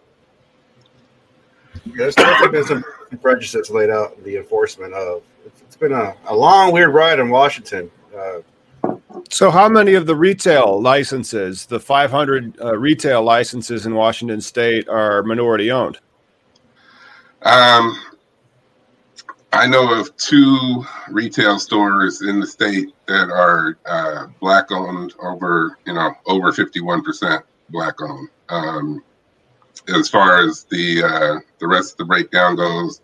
[1.97, 2.85] There's definitely been some
[3.20, 5.22] prejudice laid out in the enforcement of.
[5.47, 7.91] it's, it's been a, a long, weird ride in Washington.
[8.14, 8.41] Uh,
[9.31, 14.87] so, how many of the retail licenses, the 500 uh, retail licenses in Washington State,
[14.89, 15.99] are minority owned?
[17.43, 17.99] Um,
[19.53, 25.78] I know of two retail stores in the state that are uh, black owned over,
[25.86, 28.28] you know, over 51% black owned.
[28.49, 29.05] Um,
[29.88, 33.01] as far as the uh, the rest of the breakdown goes,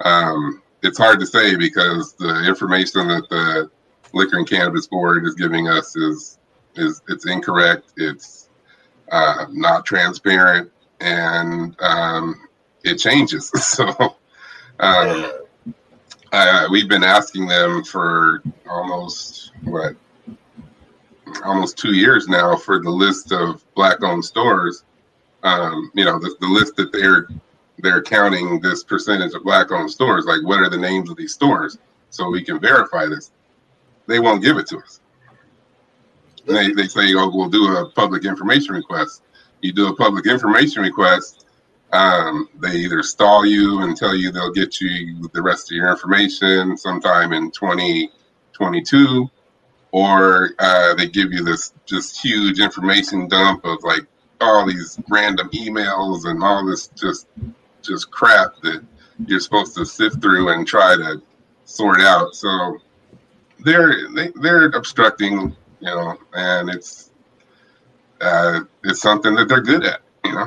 [0.00, 3.70] um, it's hard to say because the information that the
[4.12, 6.38] Liquor and Cannabis Board is giving us is
[6.76, 7.92] is it's incorrect.
[7.96, 8.48] It's
[9.12, 10.70] uh, not transparent,
[11.00, 12.48] and um,
[12.84, 13.50] it changes.
[13.60, 14.16] So.
[14.80, 15.43] Um,
[16.34, 19.94] uh, we've been asking them for almost what
[21.44, 24.84] almost two years now for the list of black-owned stores.
[25.44, 27.28] Um, you know, the, the list that they're
[27.78, 30.26] they're counting this percentage of black-owned stores.
[30.26, 31.78] Like, what are the names of these stores
[32.10, 33.30] so we can verify this?
[34.06, 35.00] They won't give it to us.
[36.46, 39.22] They, they say, oh, we'll do a public information request.
[39.60, 41.43] You do a public information request,
[41.94, 45.88] um, they either stall you and tell you they'll get you the rest of your
[45.90, 49.30] information sometime in 2022,
[49.92, 54.02] or uh, they give you this just huge information dump of like
[54.40, 57.28] all these random emails and all this just
[57.80, 58.84] just crap that
[59.26, 61.22] you're supposed to sift through and try to
[61.64, 62.34] sort out.
[62.34, 62.78] So
[63.60, 67.12] they're they, they're obstructing, you know, and it's
[68.20, 70.46] uh, it's something that they're good at, you know.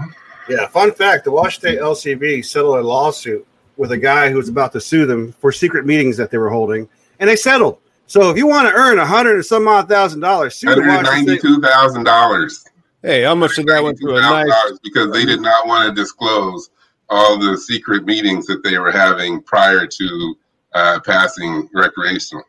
[0.49, 3.45] Yeah, fun fact: the Washington State LCB settled a lawsuit
[3.75, 6.49] with a guy who was about to sue them for secret meetings that they were
[6.49, 6.89] holding,
[7.19, 7.79] and they settled.
[8.07, 10.81] So if you want to earn a hundred and some odd thousand dollars, sue the
[10.81, 11.27] Washington State.
[11.27, 12.65] Ninety-two thousand dollars.
[13.03, 14.51] Hey, how much did that went to a nice?
[14.83, 16.69] Because they did not want to disclose
[17.09, 20.35] all the secret meetings that they were having prior to
[20.73, 22.43] uh, passing recreational.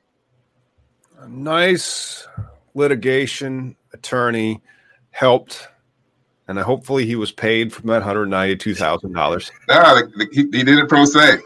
[1.18, 2.26] A nice
[2.74, 4.62] litigation attorney
[5.11, 5.68] helped,
[6.49, 9.53] and hopefully he was paid from that hundred ninety-two thousand dollars.
[9.68, 11.38] No, he, he, did it pro se.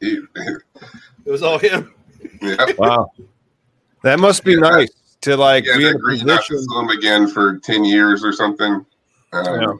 [0.00, 1.94] He, it was all him.
[2.42, 2.66] Yeah.
[2.78, 3.12] Wow,
[4.02, 4.60] that must be yeah.
[4.60, 4.90] nice
[5.20, 6.26] to like yeah, be in a position.
[6.26, 8.84] Not to him again for ten years or something.
[9.32, 9.72] Um, yeah.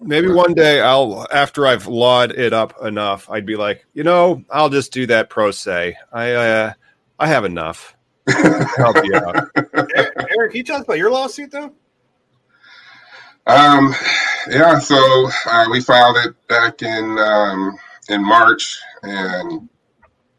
[0.00, 4.44] Maybe one day I'll, after I've lawed it up enough, I'd be like, you know,
[4.50, 5.96] I'll just do that pro se.
[6.12, 6.72] I, uh,
[7.18, 7.96] I have enough.
[8.28, 9.50] help you out.
[9.56, 11.72] Eric, can you tell us about your lawsuit though?
[13.46, 13.94] Um,
[14.50, 17.76] yeah, so uh, we filed it back in um,
[18.08, 19.68] in March, and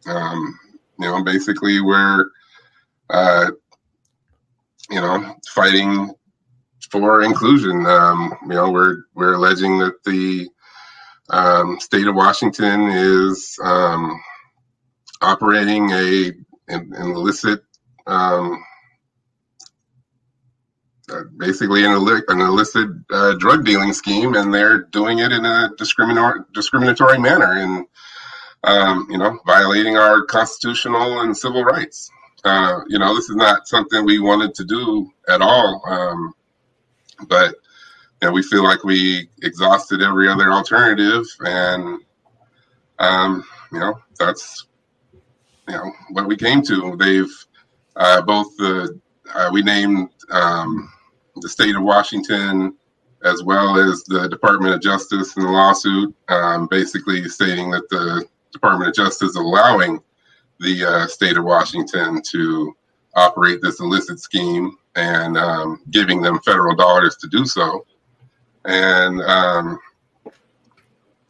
[0.07, 0.59] um,
[0.99, 2.25] you know, basically we're
[3.09, 3.51] uh,
[4.89, 6.13] you know fighting
[6.89, 7.85] for inclusion.
[7.85, 10.49] Um, you know, we're we're alleging that the
[11.29, 14.21] um, state of Washington is um,
[15.21, 16.31] operating a
[16.69, 17.61] an, an illicit,
[18.07, 18.63] um,
[21.11, 25.69] uh, basically an, an illicit uh, drug dealing scheme, and they're doing it in a
[25.77, 27.85] discriminatory discriminatory manner, and
[28.63, 32.09] um, you know, violating our constitutional and civil rights.
[32.43, 35.81] Uh, you know, this is not something we wanted to do at all.
[35.87, 36.33] Um,
[37.27, 37.55] but
[38.21, 42.01] you know, we feel like we exhausted every other alternative, and
[42.99, 44.65] um, you know that's
[45.67, 46.95] you know what we came to.
[46.97, 47.45] They've
[47.95, 48.99] uh, both the
[49.33, 50.91] uh, we named um,
[51.41, 52.75] the state of Washington
[53.23, 58.23] as well as the Department of Justice in the lawsuit, um, basically stating that the
[58.51, 59.99] Department of Justice is allowing
[60.59, 62.75] the uh, state of Washington to
[63.15, 67.85] operate this illicit scheme and um, giving them federal dollars to do so.
[68.65, 69.79] And um,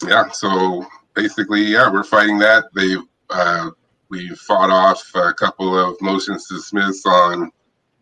[0.05, 2.65] yeah, so basically, yeah, we're fighting that.
[2.75, 3.71] They've uh,
[4.09, 7.51] we fought off a couple of motions to dismiss on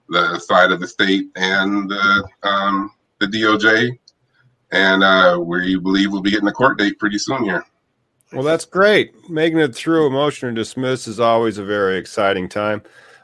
[0.10, 3.98] the side of the state and the um, the DOJ,
[4.72, 7.64] and uh, we believe we'll be getting a court date pretty soon here.
[8.32, 9.30] Well, that's great.
[9.30, 12.82] Making it through a motion to dismiss is always a very exciting time.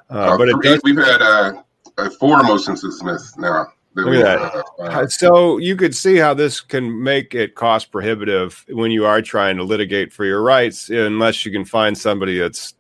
[0.10, 1.64] Uh, but does- we've had uh,
[1.98, 3.68] uh, four motions to dismiss now.
[3.96, 4.66] Look at that.
[4.80, 9.06] Uh, uh, so you could see how this can make it cost prohibitive when you
[9.06, 12.76] are trying to litigate for your rights, unless you can find somebody that's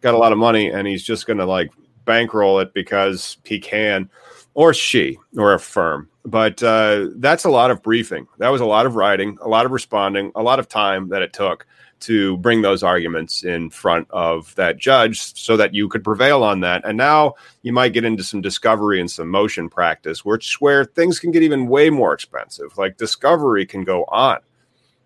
[0.00, 1.70] got a lot of money and he's just going to like
[2.04, 4.08] bankroll it because he can,
[4.54, 6.08] or she, or a firm.
[6.24, 8.28] But uh, that's a lot of briefing.
[8.38, 11.22] That was a lot of writing, a lot of responding, a lot of time that
[11.22, 11.66] it took
[12.00, 16.60] to bring those arguments in front of that judge so that you could prevail on
[16.60, 16.84] that.
[16.84, 21.20] And now you might get into some discovery and some motion practice, which where things
[21.20, 22.76] can get even way more expensive.
[22.76, 24.38] Like discovery can go on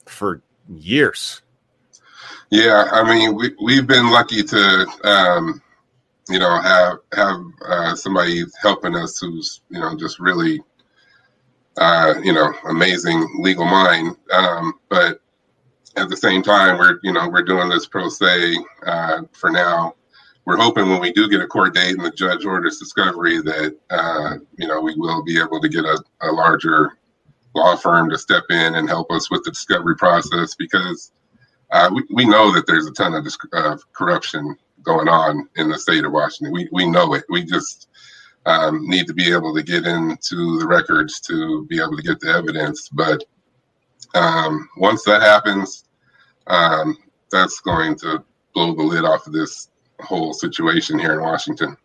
[0.07, 1.43] for years.
[2.51, 5.61] Yeah, I mean, we we've been lucky to, um,
[6.29, 10.61] you know, have have uh, somebody helping us who's you know just really,
[11.77, 14.17] uh, you know, amazing legal mind.
[14.33, 15.21] Um, but
[15.97, 18.57] at the same time, we're you know we're doing this pro se
[18.87, 19.95] uh, for now.
[20.45, 23.77] We're hoping when we do get a court date and the judge orders discovery that
[23.91, 26.93] uh, you know we will be able to get a, a, larger
[27.55, 31.11] law firm to step in and help us with the discovery process because
[31.73, 34.57] uh, we, we know that there's a ton of uh, corruption
[34.87, 36.53] going on in the state of Washington.
[36.53, 37.25] We we know it.
[37.29, 37.89] We just
[38.47, 42.21] um, need to be able to get into the records to be able to get
[42.21, 42.89] the evidence.
[42.89, 43.23] But
[44.15, 45.85] um, once that happens,
[46.47, 46.97] um,
[47.31, 48.25] that's going to
[48.55, 49.69] blow the lid off of this
[50.01, 51.77] whole situation here in Washington.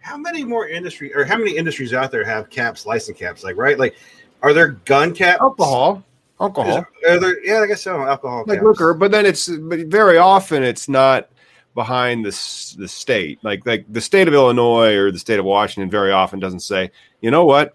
[0.00, 3.42] how many more industry or how many industries out there have caps, license caps?
[3.42, 3.78] Like, right?
[3.78, 3.96] Like,
[4.42, 5.40] are there gun caps?
[5.40, 6.04] Alcohol.
[6.40, 6.78] Alcohol.
[6.78, 8.02] Is, are there, yeah, I guess so.
[8.02, 8.44] Alcohol.
[8.46, 8.66] Like caps.
[8.66, 11.29] liquor, but then it's but very often it's not
[11.74, 12.30] behind the
[12.78, 13.38] the state.
[13.42, 16.90] Like like the state of Illinois or the state of Washington very often doesn't say,
[17.20, 17.74] you know what,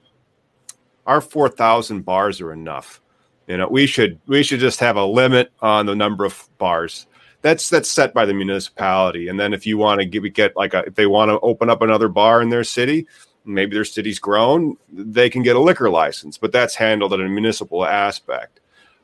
[1.06, 3.02] our four thousand bars are enough.
[3.48, 7.08] You know, we should we should just have a limit on the number of bars.
[7.42, 9.28] That's that's set by the municipality.
[9.28, 11.70] And then if you want to give get like a if they want to open
[11.70, 13.08] up another bar in their city,
[13.46, 17.30] maybe their city's grown, they can get a liquor license, but that's handled in a
[17.30, 18.60] municipal aspect.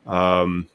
[0.06, 0.68] Um,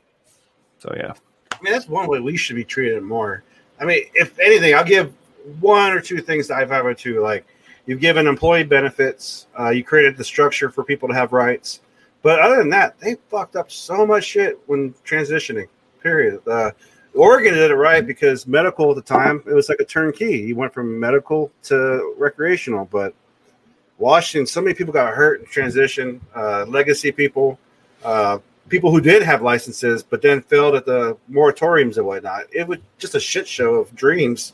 [0.80, 1.14] so yeah.
[1.52, 3.44] I mean, that's one way we should be treated more.
[3.80, 5.14] I mean, if anything, I'll give
[5.60, 7.46] one or two things that I've ever to like.
[7.86, 9.48] You've given employee benefits.
[9.58, 11.82] Uh, you created the structure for people to have rights.
[12.22, 15.68] But other than that, they fucked up so much shit when transitioning.
[16.02, 16.46] Period.
[16.48, 16.72] Uh,
[17.14, 20.38] Oregon did it right because medical at the time it was like a turnkey.
[20.38, 23.14] You went from medical to recreational, but
[23.98, 26.22] Washington, so many people got hurt in transition.
[26.36, 27.58] Uh, legacy people,
[28.04, 28.38] uh,
[28.70, 32.44] people who did have licenses, but then failed at the moratoriums and whatnot.
[32.52, 34.54] It was just a shit show of dreams.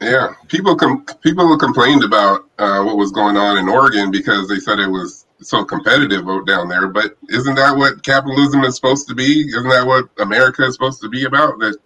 [0.00, 4.58] Yeah, people com- people complained about uh, what was going on in Oregon because they
[4.58, 6.88] said it was so competitive down there.
[6.88, 9.46] But isn't that what capitalism is supposed to be?
[9.48, 11.58] Isn't that what America is supposed to be about?
[11.60, 11.78] That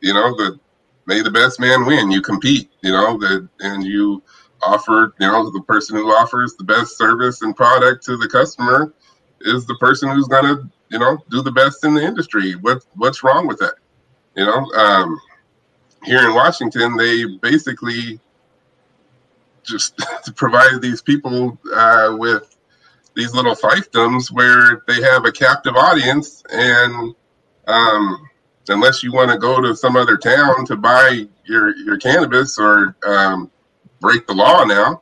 [0.00, 0.58] you know, the
[1.06, 2.10] may the best man win.
[2.10, 4.22] You compete, you know, that and you
[4.62, 8.92] offer, you know, the person who offers the best service and product to the customer
[9.44, 12.52] is the person who's gonna, you know, do the best in the industry.
[12.56, 13.74] What what's wrong with that?
[14.34, 15.20] You know, um,
[16.04, 18.20] here in Washington, they basically
[19.62, 19.98] just
[20.36, 22.56] provided these people uh, with
[23.14, 27.14] these little fiefdoms where they have a captive audience and
[27.66, 28.28] um,
[28.68, 32.96] unless you want to go to some other town to buy your your cannabis or
[33.06, 33.50] um,
[34.00, 35.00] break the law now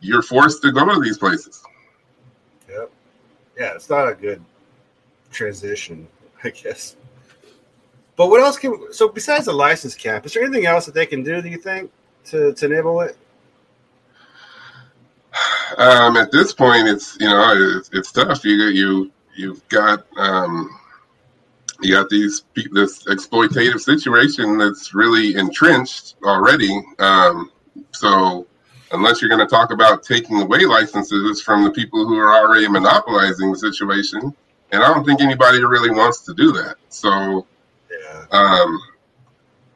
[0.00, 1.63] you're forced to go to these places
[3.58, 4.42] yeah it's not a good
[5.30, 6.06] transition
[6.44, 6.96] i guess
[8.16, 11.06] but what else can so besides the license cap is there anything else that they
[11.06, 11.90] can do do you think
[12.24, 13.16] to to enable it
[15.78, 18.44] um, at this point, it's you know it's, it's tough.
[18.44, 20.70] You you you've got um,
[21.80, 26.80] you got these this exploitative situation that's really entrenched already.
[26.98, 27.50] Um,
[27.92, 28.46] so
[28.94, 32.68] unless you're going to talk about taking away licenses from the people who are already
[32.68, 34.34] monopolizing the situation,
[34.72, 36.76] and I don't think anybody really wants to do that.
[36.88, 37.46] So,
[37.90, 38.24] yeah.
[38.30, 38.80] um,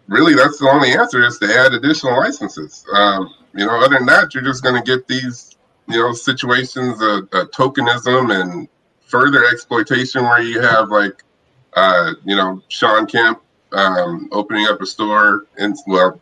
[0.06, 2.84] really, that's the only answer is to add additional licenses.
[2.94, 5.56] Um, you know, other than that, you're just going to get these
[5.88, 8.68] you know situations of, of tokenism and
[9.06, 11.24] further exploitation where you have like
[11.74, 13.42] uh, you know Shawn Kemp
[13.72, 16.20] um, opening up a store in well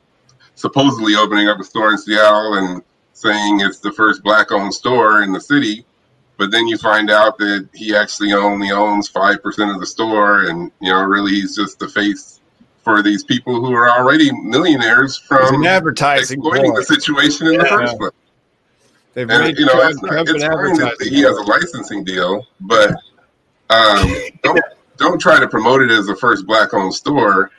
[0.57, 2.83] supposedly opening up a store in Seattle and
[3.13, 5.85] saying it's the first black owned store in the city
[6.39, 10.71] but then you find out that he actually only owns 5% of the store and
[10.81, 12.41] you know really he's just the face
[12.83, 17.63] for these people who are already millionaires from advertising exploiting the situation in yeah.
[17.63, 18.13] the first place
[19.17, 22.91] They've and, you know, it's, not, it's fine that he has a licensing deal, but
[23.71, 24.61] um, don't
[24.99, 27.51] don't try to promote it as the first black-owned store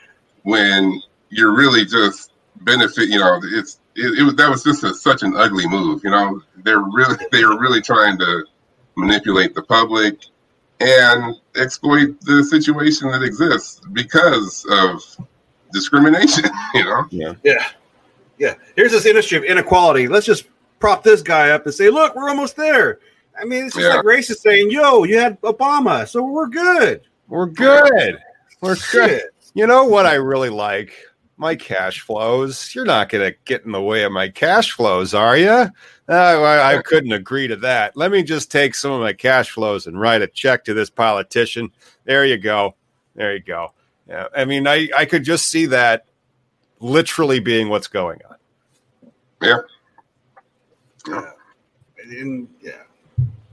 [0.43, 2.26] when you're really just
[2.64, 3.10] benefit.
[3.10, 6.01] You know, it's it, it was that was just a, such an ugly move.
[6.03, 8.45] You know, they're really they are really trying to
[8.95, 10.20] manipulate the public
[10.80, 15.01] and exploit the situation that exists because of
[15.72, 16.45] discrimination.
[16.74, 17.08] You know.
[17.10, 17.34] Yeah.
[17.43, 17.68] Yeah.
[18.38, 18.53] Yeah.
[18.76, 20.08] Here's this industry of inequality.
[20.08, 20.45] Let's just
[20.80, 22.99] prop this guy up and say, "Look, we're almost there."
[23.39, 23.95] I mean, it's just yeah.
[23.95, 27.01] like racist saying, "Yo, you had Obama, so we're good.
[27.28, 28.20] We're good.
[28.62, 30.93] We're good." You know what I really like?
[31.38, 32.73] My cash flows.
[32.73, 35.49] You're not going to get in the way of my cash flows, are you?
[35.49, 35.71] Uh,
[36.09, 37.95] I, I couldn't agree to that.
[37.95, 40.89] Let me just take some of my cash flows and write a check to this
[40.89, 41.71] politician.
[42.05, 42.75] There you go.
[43.15, 43.73] There you go.
[44.07, 46.05] Yeah, I mean, I, I could just see that
[46.79, 48.38] literally being what's going on.
[49.41, 49.57] Yeah.
[51.07, 51.31] Yeah.
[51.97, 52.83] And yeah.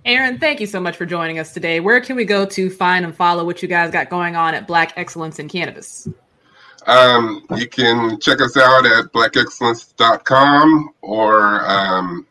[0.04, 1.80] Aaron, thank you so much for joining us today.
[1.80, 4.66] Where can we go to find and follow what you guys got going on at
[4.66, 6.08] Black Excellence in Cannabis?
[6.86, 12.26] Um, you can check us out at blackexcellence.com or um,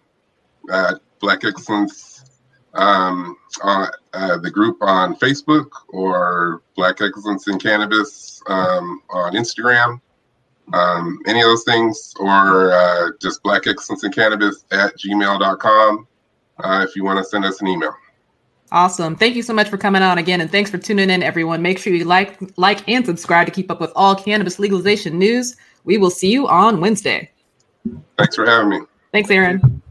[1.19, 2.39] Black Excellence,
[2.73, 9.99] um, uh, uh, the group on Facebook or Black Excellence in Cannabis um, on Instagram
[10.71, 16.07] um, any of those things, or uh, just black excellence in cannabis at gmail.com
[16.63, 17.93] uh, if you want to send us an email.
[18.73, 19.15] Awesome.
[19.15, 20.41] Thank you so much for coming on again.
[20.41, 21.61] And thanks for tuning in, everyone.
[21.61, 25.55] Make sure you like, like, and subscribe to keep up with all cannabis legalization news.
[25.83, 27.29] We will see you on Wednesday.
[28.17, 28.79] Thanks for having me.
[29.11, 29.81] Thanks, Aaron.